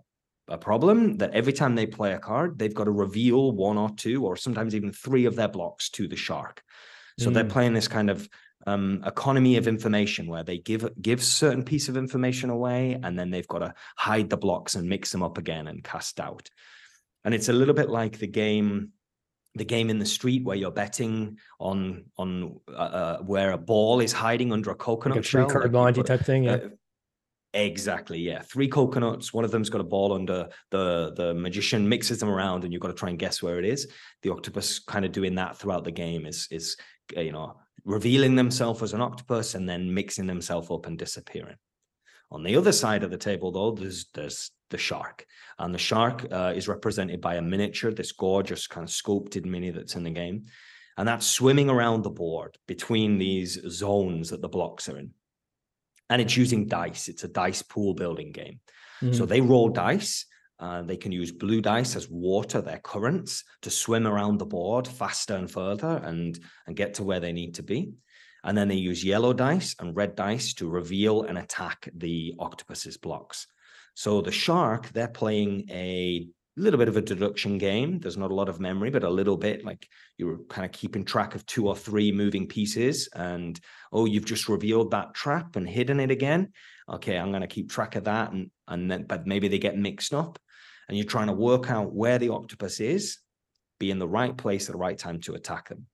a 0.49 0.59
problem 0.59 1.17
that 1.19 1.33
every 1.33 1.53
time 1.53 1.75
they 1.75 1.87
play 1.87 2.13
a 2.13 2.19
card, 2.19 2.59
they've 2.59 2.75
got 2.75 2.85
to 2.85 2.91
reveal 2.91 3.53
one 3.53 3.79
or 3.79 3.91
two, 3.91 4.25
or 4.25 4.37
sometimes 4.37 4.75
even 4.75 4.93
three 4.93 5.25
of 5.25 5.37
their 5.37 5.49
blocks 5.49 5.89
to 5.91 6.07
the 6.07 6.17
shark. 6.17 6.63
So 7.19 7.31
mm. 7.31 7.35
they're 7.35 7.45
playing 7.45 7.73
this 7.73 7.89
kind 7.89 8.11
of 8.11 8.29
um, 8.67 9.03
economy 9.07 9.57
of 9.57 9.69
information 9.69 10.27
where 10.27 10.43
they 10.43 10.59
give 10.59 10.89
give 11.01 11.23
certain 11.23 11.65
piece 11.65 11.89
of 11.89 11.97
information 11.97 12.51
away, 12.51 12.99
and 13.03 13.19
then 13.19 13.31
they've 13.31 13.49
got 13.49 13.61
to 13.61 13.75
hide 13.97 14.31
the 14.31 14.37
blocks 14.37 14.75
and 14.75 14.89
mix 14.89 15.13
them 15.13 15.23
up 15.23 15.39
again 15.39 15.67
and 15.67 15.85
cast 15.85 16.21
out. 16.21 16.51
And 17.25 17.35
it's 17.35 17.49
a 17.49 17.53
little 17.53 17.75
bit 17.75 17.89
like 17.89 18.19
the 18.19 18.27
game 18.27 18.93
the 19.57 19.65
game 19.65 19.89
in 19.89 20.01
the 20.01 20.07
street 20.07 20.45
where 20.45 20.57
you're 20.57 20.73
betting 20.73 21.39
on 21.61 22.05
on 22.17 22.59
uh, 22.69 22.73
uh 22.73 23.19
where 23.19 23.53
a 23.53 23.59
ball 23.59 24.01
is 24.01 24.13
hiding 24.13 24.53
under 24.53 24.71
a 24.71 24.75
coconut 24.75 25.17
like 25.17 25.25
a 25.25 25.29
shell, 25.29 25.49
card 25.49 25.73
like 25.73 26.07
type 26.07 26.25
thing. 26.25 26.45
Yeah. 26.45 26.53
Uh, 26.53 26.69
Exactly. 27.55 28.19
Yeah. 28.19 28.43
Three 28.43 28.67
coconuts. 28.67 29.33
One 29.33 29.45
of 29.45 29.53
them's 29.53 29.71
got 29.71 29.81
a 29.81 29.85
ball 29.85 30.13
under 30.13 30.49
the 30.71 31.13
the 31.15 31.33
magician 31.35 31.89
mixes 31.89 32.19
them 32.19 32.29
around, 32.29 32.65
and 32.65 32.73
you've 32.73 32.83
got 32.83 32.89
to 32.89 32.95
try 32.95 33.11
and 33.11 33.19
guess 33.19 33.43
where 33.43 33.61
it 33.61 33.65
is. 33.65 33.89
The 34.23 34.33
octopus 34.33 34.81
kind 34.81 35.05
of 35.05 35.13
doing 35.13 35.37
that 35.37 35.57
throughout 35.57 35.85
the 35.85 35.93
game 35.93 36.27
is 36.27 36.49
is 36.51 36.77
uh, 37.17 37.21
you 37.21 37.31
know 37.31 37.57
revealing 37.85 38.35
themselves 38.35 38.83
as 38.83 38.93
an 38.93 39.01
octopus 39.01 39.55
and 39.55 39.69
then 39.69 39.95
mixing 39.95 40.27
themselves 40.27 40.69
up 40.69 40.87
and 40.87 40.99
disappearing. 40.99 41.57
On 42.33 42.43
the 42.43 42.57
other 42.57 42.73
side 42.73 43.05
of 43.05 43.13
the 43.13 43.17
table, 43.17 43.53
though, 43.53 43.71
there's 43.71 44.07
there's 44.15 44.51
the 44.71 44.79
shark, 44.79 45.25
and 45.61 45.73
the 45.73 45.79
shark 45.79 46.27
uh, 46.33 46.53
is 46.57 46.67
represented 46.67 47.21
by 47.21 47.37
a 47.37 47.43
miniature, 47.43 47.93
this 47.93 48.11
gorgeous 48.11 48.67
kind 48.67 48.83
of 48.83 48.91
sculpted 48.91 49.47
mini 49.47 49.71
that's 49.71 49.95
in 49.95 50.03
the 50.03 50.11
game, 50.11 50.43
and 50.99 51.07
that's 51.07 51.25
swimming 51.25 51.71
around 51.71 52.03
the 52.03 52.11
board 52.11 52.59
between 52.67 53.17
these 53.17 53.61
zones 53.69 54.31
that 54.31 54.43
the 54.43 54.49
blocks 54.49 54.89
are 54.89 54.99
in 54.99 55.13
and 56.11 56.21
it's 56.21 56.37
using 56.37 56.67
dice. 56.67 57.09
It's 57.09 57.25
a 57.25 57.29
dice 57.29 57.63
pool 57.63 57.95
building 57.95 58.33
game. 58.33 58.61
Mm. 59.03 59.15
So 59.15 59.27
they 59.27 59.41
roll 59.41 59.69
dice. 59.71 60.27
Uh, 60.59 60.83
they 60.83 60.97
can 60.97 61.13
use 61.13 61.33
blue 61.33 61.61
dice 61.61 61.97
as 61.97 62.09
water, 62.09 62.61
their 62.61 62.79
currents, 62.79 63.45
to 63.63 63.71
swim 63.71 64.07
around 64.07 64.39
the 64.39 64.47
board 64.47 64.87
faster 64.87 65.35
and 65.35 65.51
further 65.51 66.01
and 66.05 66.39
and 66.67 66.77
get 66.77 66.95
to 66.95 67.03
where 67.05 67.21
they 67.21 67.33
need 67.33 67.55
to 67.55 67.63
be. 67.63 67.93
and 68.45 68.57
then 68.57 68.69
they 68.69 68.75
use 68.75 69.03
yellow 69.03 69.33
dice 69.33 69.75
and 69.81 69.97
red 69.97 70.15
dice 70.15 70.53
to 70.55 70.69
reveal 70.69 71.23
and 71.23 71.39
attack 71.39 71.89
the 71.97 72.35
octopus's 72.39 72.99
blocks. 72.99 73.47
So 73.95 74.21
the 74.21 74.33
shark, 74.33 74.93
they're 74.93 75.09
playing 75.09 75.65
a 75.71 76.29
little 76.57 76.79
bit 76.79 76.89
of 76.89 76.97
a 76.97 77.03
deduction 77.03 77.59
game. 77.59 77.99
There's 77.99 78.17
not 78.17 78.31
a 78.31 78.35
lot 78.35 78.49
of 78.49 78.61
memory, 78.61 78.91
but 78.91 79.05
a 79.05 79.11
little 79.11 79.37
bit 79.37 79.65
like 79.65 79.89
you're 80.19 80.39
kind 80.49 80.65
of 80.65 80.73
keeping 80.73 81.05
track 81.05 81.35
of 81.35 81.45
two 81.47 81.67
or 81.67 81.77
three 81.77 82.13
moving 82.13 82.47
pieces. 82.47 83.09
And 83.13 83.59
oh, 83.93 84.05
you've 84.07 84.25
just 84.25 84.49
revealed 84.49 84.93
that 84.93 85.15
trap 85.15 85.57
and 85.57 85.69
hidden 85.69 86.01
it 86.01 86.11
again. 86.11 86.53
Okay, 86.89 87.19
I'm 87.19 87.31
going 87.31 87.43
to 87.43 87.49
keep 87.49 87.71
track 87.71 87.97
of 87.97 88.05
that. 88.05 88.33
And 88.33 88.51
and 88.69 88.91
then, 88.91 89.05
but 89.05 89.27
maybe 89.27 89.49
they 89.49 89.59
get 89.59 89.77
mixed 89.77 90.15
up, 90.15 90.39
and 90.89 90.97
you're 90.97 91.07
trying 91.07 91.27
to 91.27 91.33
work 91.33 91.71
out 91.71 91.93
where 91.93 92.19
the 92.19 92.31
octopus 92.31 92.81
is, 92.81 93.19
be 93.81 93.91
in 93.91 93.99
the 93.99 94.09
right 94.09 94.37
place 94.37 94.69
at 94.69 94.73
the 94.73 94.79
right 94.79 94.99
time 94.99 95.21
to 95.23 95.35
attack 95.35 95.69
them. 95.69 95.87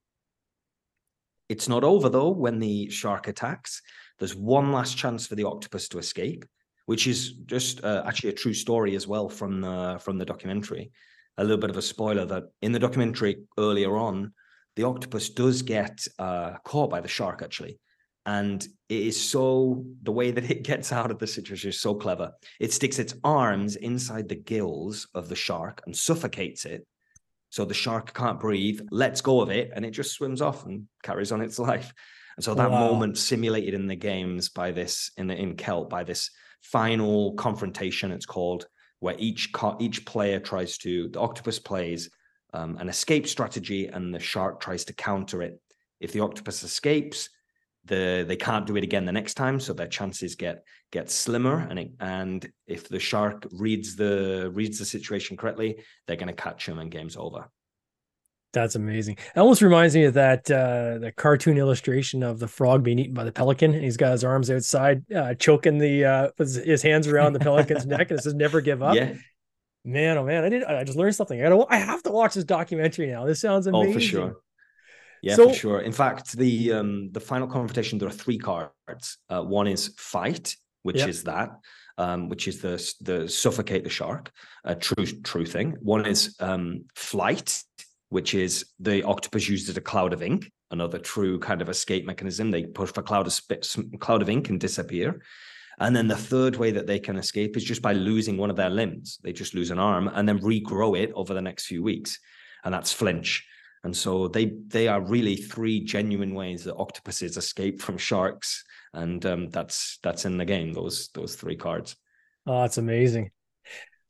It's 1.49 1.69
not 1.69 1.83
over 1.83 2.09
though 2.09 2.31
when 2.31 2.61
the 2.61 2.91
shark 2.91 3.29
attacks. 3.29 3.83
There's 4.19 4.37
one 4.37 4.73
last 4.73 4.97
chance 4.97 5.27
for 5.27 5.35
the 5.35 5.45
octopus 5.45 5.89
to 5.89 5.99
escape 5.99 6.45
which 6.91 7.07
is 7.07 7.35
just 7.47 7.85
uh, 7.85 8.03
actually 8.05 8.31
a 8.31 8.33
true 8.33 8.53
story 8.53 8.97
as 8.97 9.07
well 9.07 9.29
from 9.29 9.61
the 9.61 9.97
from 10.01 10.19
the 10.19 10.25
documentary. 10.25 10.91
A 11.39 11.45
little 11.45 11.57
bit 11.65 11.71
of 11.71 11.77
a 11.77 11.83
spoiler 11.83 12.25
that 12.25 12.47
in 12.63 12.73
the 12.73 12.81
documentary 12.81 13.45
earlier 13.57 13.97
on, 13.97 14.33
the 14.75 14.83
octopus 14.83 15.31
does 15.31 15.63
get 15.63 16.05
uh, 16.19 16.55
caught 16.65 16.91
by 16.91 17.01
the 17.01 17.07
shark 17.07 17.43
actually, 17.43 17.79
and 18.27 18.67
it 18.89 19.03
is 19.11 19.17
so 19.17 19.85
the 20.03 20.11
way 20.11 20.33
that 20.33 20.51
it 20.55 20.65
gets 20.65 20.91
out 20.91 21.13
of 21.13 21.21
the 21.21 21.29
situation 21.29 21.69
is 21.69 21.81
so 21.81 21.95
clever. 21.95 22.33
It 22.59 22.73
sticks 22.73 22.99
its 22.99 23.15
arms 23.23 23.77
inside 23.77 24.29
the 24.29 24.43
gills 24.53 25.07
of 25.15 25.29
the 25.29 25.37
shark 25.37 25.83
and 25.87 25.97
suffocates 25.97 26.65
it. 26.65 26.85
So 27.51 27.65
the 27.65 27.73
shark 27.85 28.15
can't 28.15 28.41
breathe, 28.41 28.81
lets 28.91 29.21
go 29.21 29.41
of 29.43 29.51
it, 29.51 29.71
and 29.77 29.85
it 29.85 29.93
just 29.93 30.11
swims 30.11 30.43
off 30.43 30.67
and 30.67 30.89
carries 31.05 31.31
on 31.31 31.41
its 31.41 31.57
life. 31.71 31.95
And 32.37 32.45
so 32.45 32.53
that 32.55 32.73
wow. 32.73 32.91
moment 32.91 33.17
simulated 33.17 33.75
in 33.75 33.87
the 33.87 33.95
games 33.95 34.49
by 34.49 34.73
this 34.73 35.13
in 35.17 35.29
the 35.29 35.37
in 35.37 35.55
Kelp 35.55 35.89
by 35.89 36.03
this 36.03 36.31
final 36.63 37.35
confrontation. 37.35 38.13
It's 38.13 38.27
called 38.27 38.67
where 39.01 39.17
each 39.19 39.51
each 39.79 40.05
player 40.05 40.39
tries 40.39 40.79
to 40.79 41.09
the 41.09 41.21
octopus 41.21 41.59
plays 41.59 42.11
um, 42.53 42.77
an 42.79 42.89
escape 42.89 43.27
strategy 43.27 43.87
and 43.87 44.15
the 44.15 44.19
shark 44.19 44.61
tries 44.61 44.85
to 44.87 44.93
counter 44.93 45.43
it. 45.43 45.61
If 46.01 46.13
the 46.13 46.21
octopus 46.21 46.63
escapes, 46.63 47.29
the 47.85 48.25
they 48.27 48.37
can't 48.37 48.67
do 48.67 48.77
it 48.77 48.85
again 48.85 49.05
the 49.05 49.13
next 49.13 49.35
time, 49.35 49.61
so 49.61 49.73
their 49.73 49.87
chances 49.87 50.35
get 50.35 50.65
get 50.93 51.11
slimmer. 51.11 51.67
And 51.71 51.79
it, 51.79 51.91
and 52.01 52.53
if 52.67 52.89
the 52.89 53.01
shark 53.01 53.47
reads 53.53 53.97
the 53.97 54.51
reads 54.53 54.79
the 54.79 54.85
situation 54.85 55.37
correctly, 55.37 55.83
they're 56.07 56.17
going 56.17 56.35
to 56.35 56.43
catch 56.43 56.67
him 56.67 56.79
and 56.79 56.91
game's 56.91 57.17
over. 57.17 57.49
That's 58.53 58.75
amazing. 58.75 59.17
It 59.35 59.39
almost 59.39 59.63
reminds 59.63 59.95
me 59.95 60.05
of 60.05 60.15
that 60.15 60.51
uh, 60.51 60.99
the 60.99 61.13
cartoon 61.17 61.57
illustration 61.57 62.23
of 62.23 62.41
the 62.41 62.49
frog 62.49 62.83
being 62.83 62.99
eaten 62.99 63.15
by 63.15 63.25
the 63.25 63.31
pelican. 63.31 63.75
And 63.75 63.85
he's 63.85 63.97
got 63.97 64.13
his 64.13 64.25
arms 64.25 64.51
outside, 64.51 65.05
uh, 65.15 65.35
choking 65.35 65.79
the 65.79 66.05
uh, 66.05 66.29
his 66.39 66.83
hands 66.83 67.07
around 67.07 67.35
the 67.35 67.39
pelican's 67.39 67.87
neck, 67.87 68.11
and 68.11 68.19
it 68.19 68.23
says 68.23 68.35
"Never 68.35 68.61
give 68.61 68.83
up." 68.83 68.97
Yeah. 68.97 69.15
Man, 69.85 70.19
oh 70.19 70.25
man, 70.25 70.45
I 70.45 70.49
did. 70.49 70.65
I 70.65 70.85
just 70.85 70.99
learned 70.99 71.15
something. 71.15 71.41
I 71.41 71.49
gotta. 71.49 71.65
I 71.71 71.77
have 71.77 72.03
to 72.03 72.11
watch 72.11 72.35
this 72.35 72.45
documentary 72.45 73.07
now. 73.07 73.25
This 73.25 73.41
sounds 73.41 73.67
amazing. 73.67 73.91
Oh, 73.91 73.95
for 73.95 74.01
sure. 74.01 74.37
Yeah, 75.23 75.37
so, 75.37 75.49
for 75.51 75.55
sure. 75.55 75.81
In 75.81 75.93
fact, 75.93 76.33
the 76.37 76.73
um 76.73 77.13
the 77.13 77.21
final 77.21 77.47
confrontation 77.47 77.99
there 77.99 78.09
are 78.09 78.13
three 78.13 78.39
cards. 78.39 79.19
Uh, 79.29 79.43
one 79.43 79.69
is 79.69 79.95
fight, 79.97 80.57
which 80.83 81.01
is 81.03 81.23
that. 81.25 81.51
Um, 81.99 82.31
which 82.31 82.49
is 82.49 82.63
the 82.63 82.83
the 83.03 83.29
suffocate 83.29 83.85
the 83.85 83.91
shark, 83.91 84.31
a 84.65 84.75
true 84.75 85.05
true 85.05 85.45
thing. 85.45 85.77
One 85.83 86.07
is 86.07 86.35
um, 86.41 86.87
flight, 86.95 87.63
which 88.11 88.35
is 88.35 88.67
the 88.79 89.03
octopus 89.05 89.49
uses 89.49 89.77
a 89.77 89.81
cloud 89.81 90.13
of 90.13 90.23
ink, 90.23 90.53
another 90.71 90.99
true 90.99 91.39
kind 91.39 91.63
of 91.63 91.69
escape 91.69 92.05
mechanism. 92.05 92.51
They 92.51 92.65
push 92.65 92.91
a 92.97 93.03
cloud 93.03 93.27
of 93.27 93.41
cloud 94.01 94.23
of 94.23 94.29
ink 94.29 94.51
and 94.51 94.61
disappear. 94.61 95.23
And 95.79 95.97
then 95.97 96.09
the 96.09 96.17
third 96.17 96.57
way 96.57 96.73
that 96.73 96.87
they 96.87 96.99
can 96.99 97.17
escape 97.17 97.57
is 97.57 97.65
just 97.65 97.81
by 97.81 97.95
losing 97.95 98.37
one 98.37 98.51
of 98.51 98.57
their 98.57 98.69
limbs. 98.69 99.19
They 99.23 99.33
just 99.33 99.55
lose 99.55 99.71
an 99.71 99.79
arm 99.79 100.11
and 100.13 100.29
then 100.29 100.41
regrow 100.41 101.01
it 101.01 101.11
over 101.15 101.33
the 101.33 101.41
next 101.41 101.67
few 101.67 101.83
weeks. 101.83 102.19
And 102.65 102.75
that's 102.75 102.93
flinch. 102.93 103.47
And 103.83 103.97
so 103.97 104.29
they 104.29 104.53
they 104.67 104.89
are 104.89 105.01
really 105.01 105.37
three 105.37 105.81
genuine 105.81 106.35
ways 106.35 106.65
that 106.65 106.77
octopuses 106.77 107.39
escape 107.39 107.81
from 107.81 107.97
sharks. 107.97 108.63
And 108.93 109.25
um, 109.25 109.49
that's 109.49 109.99
that's 110.03 110.27
in 110.27 110.37
the 110.37 110.45
game, 110.45 110.75
those 110.75 111.09
those 111.15 111.35
three 111.37 111.57
cards. 111.57 111.97
Oh, 112.47 112.61
that's 112.61 112.77
amazing. 112.79 113.31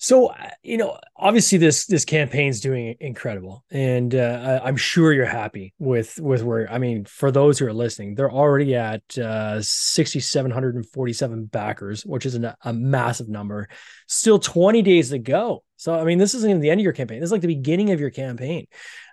So 0.03 0.29
uh, 0.29 0.49
you 0.63 0.79
know, 0.79 0.99
obviously 1.15 1.59
this 1.59 1.85
this 1.85 2.07
campaign's 2.07 2.61
doing 2.61 2.97
incredible, 3.01 3.65
and 3.71 4.15
uh, 4.15 4.61
I'm 4.65 4.79
sure 4.79 5.13
you're 5.13 5.27
happy 5.27 5.75
with 5.79 6.19
with 6.19 6.43
where. 6.43 6.73
I 6.73 6.79
mean, 6.79 7.05
for 7.05 7.31
those 7.31 7.59
who 7.59 7.67
are 7.67 7.73
listening, 7.75 8.15
they're 8.15 8.33
already 8.33 8.75
at 8.75 9.03
uh, 9.19 9.61
6,747 9.61 11.45
backers, 11.45 12.07
which 12.07 12.25
is 12.25 12.35
an, 12.35 12.51
a 12.65 12.73
massive 12.73 13.29
number. 13.29 13.69
Still 14.09 14.39
20 14.39 14.81
days 14.81 15.11
to 15.11 15.19
go. 15.19 15.65
So 15.77 15.95
I 15.95 16.05
mean, 16.05 16.17
this 16.17 16.33
isn't 16.35 16.49
even 16.49 16.63
the 16.63 16.71
end 16.71 16.81
of 16.81 16.85
your 16.85 16.95
campaign. 16.95 17.21
This 17.21 17.29
is 17.29 17.33
like 17.33 17.43
the 17.43 17.49
beginning 17.49 17.91
of 17.91 18.01
your 18.01 18.11
campaign. 18.11 18.69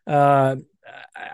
Uh, 0.08 0.56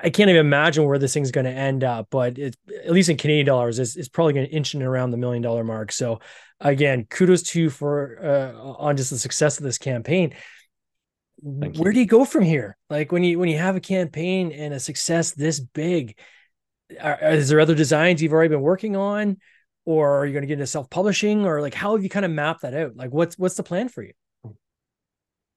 I 0.04 0.10
can't 0.10 0.30
even 0.30 0.46
imagine 0.46 0.86
where 0.86 1.00
this 1.00 1.13
thing's 1.13 1.32
going 1.32 1.46
to 1.46 1.52
end 1.52 1.84
up, 1.84 2.08
but 2.10 2.38
it, 2.38 2.56
at 2.86 2.92
least 2.92 3.10
in 3.10 3.18
Canadian 3.18 3.46
dollars, 3.46 3.80
it's, 3.80 3.96
it's 3.96 4.10
probably 4.10 4.34
going 4.34 4.48
to 4.48 4.52
inch 4.52 4.76
in 4.76 4.82
around 4.82 5.12
the 5.12 5.18
million 5.18 5.42
dollar 5.42 5.63
mark. 5.63 5.92
So 5.92 6.20
again, 6.60 7.06
kudos 7.06 7.44
to 7.44 7.62
you 7.62 7.70
for 7.70 8.20
uh, 8.24 8.62
on 8.78 8.98
just 8.98 9.10
the 9.10 9.18
success 9.18 9.58
of 9.58 9.63
this 9.63 9.78
campaign. 9.78 10.34
Where 11.42 11.92
do 11.92 12.00
you 12.00 12.06
go 12.06 12.24
from 12.24 12.44
here? 12.44 12.78
Like 12.89 13.12
when 13.12 13.24
you 13.24 13.38
when 13.38 13.50
you 13.50 13.58
have 13.58 13.76
a 13.76 13.82
campaign 13.82 14.52
and 14.52 14.74
a 14.74 14.80
success 14.80 15.32
this 15.32 15.60
big, 15.60 16.18
are, 17.02 17.20
is 17.22 17.50
there 17.50 17.60
other 17.60 17.76
designs 17.76 18.22
you've 18.22 18.32
already 18.32 18.50
been 18.50 18.62
working 18.62 18.96
on, 18.96 19.38
or 19.84 20.20
are 20.20 20.26
you 20.26 20.32
going 20.32 20.44
to 20.44 20.48
get 20.48 20.54
into 20.54 20.68
self 20.68 20.89
publishing, 20.89 21.46
or 21.46 21.60
like 21.60 21.74
how 21.74 21.96
have 21.96 22.04
you 22.04 22.10
kind 22.10 22.26
of 22.26 22.32
mapped 22.32 22.62
that 22.62 22.74
out? 22.74 22.96
Like 22.96 23.12
what's 23.12 23.38
what's 23.38 23.56
the 23.56 23.63
plan 23.63 23.89
for 23.89 24.04
you? 24.04 24.13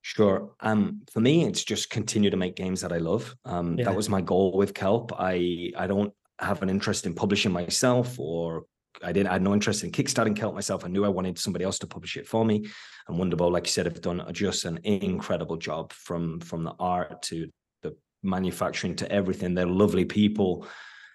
Sure. 0.07 0.53
Um, 0.61 1.03
for 1.13 1.21
me, 1.21 1.47
it's 1.47 1.65
just 1.65 1.91
continue 1.91 2.31
to 2.31 2.37
make 2.37 2.55
games 2.55 2.81
that 2.83 2.93
I 2.93 2.99
love. 2.99 3.35
Um, 3.45 3.77
yeah. 3.77 3.87
That 3.87 3.97
was 3.97 4.09
my 4.09 4.21
goal 4.21 4.57
with 4.57 4.73
Kelp. 4.73 5.13
I 5.19 5.73
I 5.77 5.89
don't 5.89 6.13
have 6.39 6.63
an 6.63 6.71
interest 6.71 7.07
in 7.07 7.13
publishing 7.13 7.51
myself, 7.51 8.17
or 8.17 8.67
I 9.03 9.11
didn't. 9.11 9.31
I 9.31 9.33
had 9.33 9.43
no 9.43 9.53
interest 9.53 9.83
in 9.83 9.91
kickstarting 9.91 10.37
Kelp 10.37 10.55
myself. 10.55 10.85
I 10.85 10.89
knew 10.89 11.05
I 11.05 11.09
wanted 11.09 11.41
somebody 11.41 11.65
else 11.65 11.81
to 11.81 11.89
publish 11.89 12.17
it 12.17 12.29
for 12.29 12.45
me. 12.45 12.65
And 13.09 13.19
Wonderbow, 13.19 13.51
like 13.51 13.67
you 13.67 13.73
said, 13.73 13.87
have 13.87 14.01
done 14.01 14.25
just 14.33 14.65
an 14.65 14.79
incredible 14.85 15.57
job 15.57 15.93
from 15.93 16.39
from 16.39 16.63
the 16.63 16.75
art 16.79 17.21
to 17.23 17.51
the 17.83 17.97
manufacturing 18.23 18.95
to 18.97 19.11
everything. 19.11 19.55
They're 19.55 19.67
lovely 19.67 20.05
people. 20.05 20.69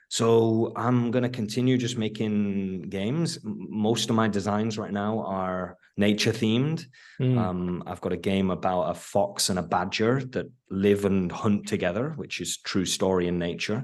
So 0.09 0.73
I'm 0.75 1.11
going 1.11 1.23
to 1.23 1.29
continue 1.29 1.77
just 1.77 1.97
making 1.97 2.89
games. 2.89 3.39
Most 3.41 4.09
of 4.09 4.17
my 4.17 4.27
designs 4.27 4.77
right 4.77 4.91
now 4.91 5.19
are 5.19 5.77
nature 6.07 6.33
themed. 6.33 6.79
Mm. 7.19 7.37
Um, 7.37 7.83
I've 7.85 8.01
got 8.01 8.13
a 8.19 8.27
game 8.31 8.49
about 8.51 8.89
a 8.89 8.95
fox 8.95 9.49
and 9.49 9.59
a 9.59 9.69
badger 9.75 10.21
that 10.33 10.47
live 10.69 11.05
and 11.05 11.31
hunt 11.31 11.67
together, 11.67 12.05
which 12.17 12.41
is 12.41 12.57
true 12.57 12.85
story 12.85 13.27
in 13.27 13.37
nature. 13.39 13.81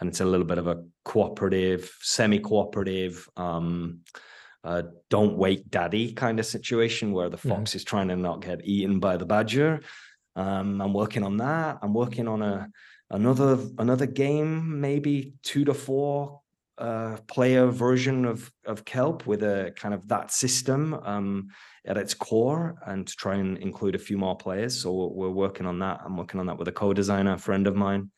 And 0.00 0.08
it's 0.08 0.20
a 0.20 0.30
little 0.32 0.46
bit 0.46 0.58
of 0.58 0.66
a 0.66 0.82
cooperative, 1.04 1.82
semi 2.00 2.38
cooperative, 2.38 3.28
um, 3.36 4.00
uh, 4.64 4.82
don't 5.08 5.36
wake 5.36 5.70
daddy 5.70 6.12
kind 6.12 6.40
of 6.40 6.46
situation 6.46 7.12
where 7.12 7.30
the 7.30 7.36
fox 7.36 7.74
is 7.74 7.84
trying 7.84 8.08
to 8.08 8.16
not 8.16 8.42
get 8.42 8.64
eaten 8.64 8.98
by 8.98 9.16
the 9.16 9.26
badger. 9.26 9.80
Um, 10.34 10.80
I'm 10.80 10.92
working 10.92 11.22
on 11.22 11.36
that. 11.38 11.78
I'm 11.82 11.94
working 11.94 12.26
on 12.28 12.42
a 12.42 12.68
another 13.10 13.58
another 13.78 14.06
game, 14.06 14.80
maybe 14.80 15.34
two 15.42 15.64
to 15.64 15.74
four 15.74 16.40
player 17.26 17.66
version 17.66 18.24
of 18.24 18.50
of 18.66 18.84
Kelp 18.84 19.26
with 19.26 19.42
a 19.42 19.72
kind 19.76 19.94
of 19.94 20.06
that 20.08 20.30
system 20.30 20.94
um, 20.94 21.48
at 21.84 21.96
its 21.96 22.14
core, 22.14 22.76
and 22.86 23.06
to 23.06 23.14
try 23.16 23.36
and 23.36 23.58
include 23.58 23.94
a 23.94 23.98
few 23.98 24.18
more 24.18 24.36
players. 24.36 24.80
So 24.80 25.08
we're, 25.08 25.30
working 25.30 25.66
on 25.66 25.78
that. 25.80 26.00
I'm 26.04 26.16
working 26.16 26.40
on 26.40 26.46
that 26.46 26.58
with 26.58 26.68
a 26.68 26.72
co-designer, 26.72 27.36
friend 27.38 27.66
of 27.66 27.74
mine. 27.74 28.10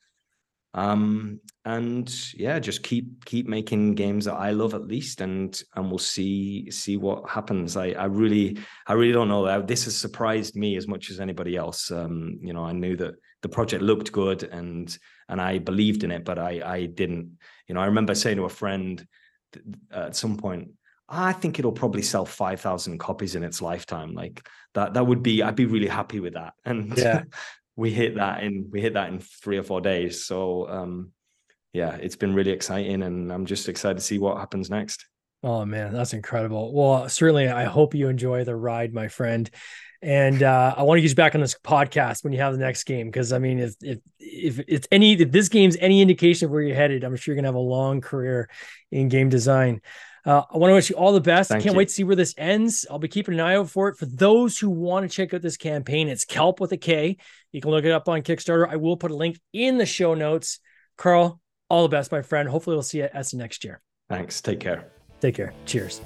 Um, 0.72 1.40
and 1.64 2.12
yeah, 2.34 2.58
just 2.58 2.82
keep 2.82 3.24
keep 3.24 3.48
making 3.48 3.96
games 3.96 4.24
that 4.26 4.34
I 4.34 4.50
love 4.52 4.74
at 4.74 4.86
least, 4.86 5.20
and 5.20 5.60
and 5.74 5.88
we'll 5.88 5.98
see 5.98 6.70
see 6.70 6.96
what 6.96 7.28
happens. 7.28 7.76
I 7.76 7.90
I 7.90 8.04
really 8.04 8.58
I 8.86 8.92
really 8.92 9.12
don't 9.12 9.28
know. 9.28 9.62
This 9.62 9.84
has 9.84 9.96
surprised 9.96 10.54
me 10.54 10.76
as 10.76 10.86
much 10.86 11.10
as 11.10 11.18
anybody 11.18 11.56
else. 11.56 11.90
Um, 11.90 12.38
you 12.40 12.52
know, 12.52 12.64
I 12.64 12.72
knew 12.72 12.96
that 12.96 13.14
the 13.42 13.48
project 13.48 13.82
looked 13.82 14.12
good 14.12 14.44
and 14.44 14.96
and 15.28 15.40
I 15.40 15.58
believed 15.58 16.04
in 16.04 16.10
it, 16.10 16.24
but 16.24 16.38
I 16.38 16.60
I 16.64 16.86
didn't. 16.86 17.38
You 17.70 17.74
know, 17.74 17.82
I 17.82 17.86
remember 17.86 18.16
saying 18.16 18.36
to 18.38 18.46
a 18.46 18.48
friend 18.48 19.06
at 19.92 20.16
some 20.16 20.36
point, 20.36 20.72
I 21.08 21.32
think 21.32 21.60
it'll 21.60 21.70
probably 21.70 22.02
sell 22.02 22.26
five 22.26 22.60
thousand 22.60 22.98
copies 22.98 23.36
in 23.36 23.44
its 23.44 23.62
lifetime. 23.62 24.12
Like 24.12 24.44
that 24.74 24.94
that 24.94 25.06
would 25.06 25.22
be 25.22 25.40
I'd 25.40 25.54
be 25.54 25.66
really 25.66 25.86
happy 25.86 26.18
with 26.18 26.34
that. 26.34 26.54
And 26.64 26.98
yeah. 26.98 27.22
we 27.76 27.92
hit 27.92 28.16
that 28.16 28.42
in 28.42 28.70
we 28.72 28.80
hit 28.80 28.94
that 28.94 29.08
in 29.10 29.20
three 29.20 29.56
or 29.56 29.62
four 29.62 29.80
days. 29.80 30.24
So 30.26 30.68
um 30.68 31.12
yeah, 31.72 31.94
it's 31.94 32.16
been 32.16 32.34
really 32.34 32.50
exciting 32.50 33.04
and 33.04 33.32
I'm 33.32 33.46
just 33.46 33.68
excited 33.68 33.98
to 33.98 34.02
see 34.02 34.18
what 34.18 34.38
happens 34.38 34.68
next. 34.68 35.06
Oh 35.44 35.64
man, 35.64 35.92
that's 35.92 36.12
incredible. 36.12 36.74
Well, 36.74 37.08
certainly 37.08 37.46
I 37.46 37.66
hope 37.66 37.94
you 37.94 38.08
enjoy 38.08 38.42
the 38.42 38.56
ride, 38.56 38.92
my 38.92 39.06
friend. 39.06 39.48
And 40.02 40.42
uh, 40.42 40.74
I 40.76 40.82
want 40.82 40.98
to 40.98 41.02
use 41.02 41.12
you 41.12 41.16
back 41.16 41.34
on 41.34 41.42
this 41.42 41.56
podcast 41.62 42.24
when 42.24 42.32
you 42.32 42.38
have 42.40 42.54
the 42.54 42.58
next 42.58 42.84
game 42.84 43.08
because 43.08 43.32
I 43.32 43.38
mean, 43.38 43.58
if 43.58 43.74
if 43.82 43.98
if 44.18 44.60
it's 44.66 44.88
any 44.90 45.12
if 45.12 45.30
this 45.30 45.50
game's 45.50 45.76
any 45.78 46.00
indication 46.00 46.46
of 46.46 46.52
where 46.52 46.62
you're 46.62 46.76
headed, 46.76 47.04
I'm 47.04 47.16
sure 47.16 47.34
you're 47.34 47.42
gonna 47.42 47.48
have 47.48 47.54
a 47.54 47.58
long 47.58 48.00
career 48.00 48.48
in 48.90 49.08
game 49.08 49.28
design. 49.28 49.82
Uh, 50.24 50.42
I 50.50 50.58
want 50.58 50.70
to 50.70 50.74
wish 50.74 50.90
you 50.90 50.96
all 50.96 51.12
the 51.12 51.20
best. 51.20 51.48
Thank 51.48 51.60
I 51.60 51.64
can't 51.64 51.74
you. 51.74 51.78
wait 51.78 51.88
to 51.88 51.94
see 51.94 52.04
where 52.04 52.16
this 52.16 52.34
ends. 52.36 52.86
I'll 52.90 52.98
be 52.98 53.08
keeping 53.08 53.34
an 53.34 53.40
eye 53.40 53.56
out 53.56 53.70
for 53.70 53.88
it. 53.88 53.96
For 53.96 54.06
those 54.06 54.58
who 54.58 54.68
want 54.68 55.08
to 55.08 55.14
check 55.14 55.32
out 55.32 55.42
this 55.42 55.56
campaign, 55.56 56.08
it's 56.08 56.24
Kelp 56.24 56.60
with 56.60 56.72
a 56.72 56.76
K. 56.76 57.16
You 57.52 57.60
can 57.60 57.70
look 57.70 57.84
it 57.84 57.90
up 57.90 58.08
on 58.08 58.22
Kickstarter. 58.22 58.68
I 58.68 58.76
will 58.76 58.96
put 58.96 59.10
a 59.10 59.16
link 59.16 59.40
in 59.52 59.78
the 59.78 59.86
show 59.86 60.14
notes. 60.14 60.60
Carl, 60.96 61.40
all 61.70 61.82
the 61.82 61.88
best, 61.88 62.12
my 62.12 62.22
friend. 62.22 62.48
Hopefully, 62.48 62.76
we'll 62.76 62.82
see 62.82 62.98
you 62.98 63.04
at 63.04 63.14
Essen 63.14 63.38
next 63.38 63.64
year. 63.64 63.80
Thanks. 64.08 64.40
Take 64.40 64.60
care. 64.60 64.90
Take 65.20 65.36
care. 65.36 65.54
Cheers. 65.64 66.00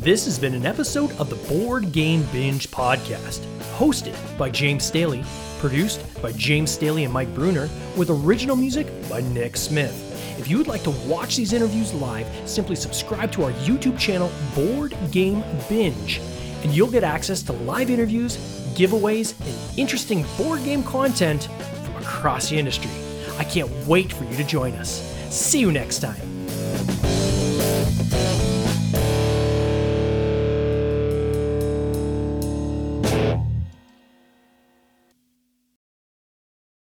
This 0.00 0.26
has 0.26 0.38
been 0.38 0.54
an 0.54 0.64
episode 0.64 1.10
of 1.18 1.28
the 1.28 1.34
Board 1.52 1.90
Game 1.90 2.22
Binge 2.30 2.70
podcast, 2.70 3.40
hosted 3.76 4.14
by 4.38 4.48
James 4.48 4.84
Staley, 4.84 5.24
produced 5.58 6.00
by 6.22 6.30
James 6.30 6.70
Staley 6.70 7.02
and 7.02 7.12
Mike 7.12 7.34
Bruner, 7.34 7.68
with 7.96 8.08
original 8.08 8.54
music 8.54 8.86
by 9.10 9.22
Nick 9.22 9.56
Smith. 9.56 9.92
If 10.38 10.46
you 10.46 10.56
would 10.56 10.68
like 10.68 10.84
to 10.84 10.92
watch 11.08 11.34
these 11.34 11.52
interviews 11.52 11.92
live, 11.94 12.28
simply 12.48 12.76
subscribe 12.76 13.32
to 13.32 13.42
our 13.42 13.50
YouTube 13.64 13.98
channel, 13.98 14.30
Board 14.54 14.96
Game 15.10 15.42
Binge, 15.68 16.20
and 16.62 16.72
you'll 16.72 16.92
get 16.92 17.02
access 17.02 17.42
to 17.42 17.52
live 17.52 17.90
interviews, 17.90 18.36
giveaways, 18.76 19.34
and 19.40 19.78
interesting 19.78 20.24
board 20.36 20.62
game 20.62 20.84
content 20.84 21.48
from 21.82 21.96
across 21.96 22.50
the 22.50 22.56
industry. 22.56 22.92
I 23.36 23.42
can't 23.42 23.70
wait 23.88 24.12
for 24.12 24.22
you 24.22 24.36
to 24.36 24.44
join 24.44 24.74
us. 24.74 25.02
See 25.28 25.58
you 25.58 25.72
next 25.72 25.98
time. 25.98 26.28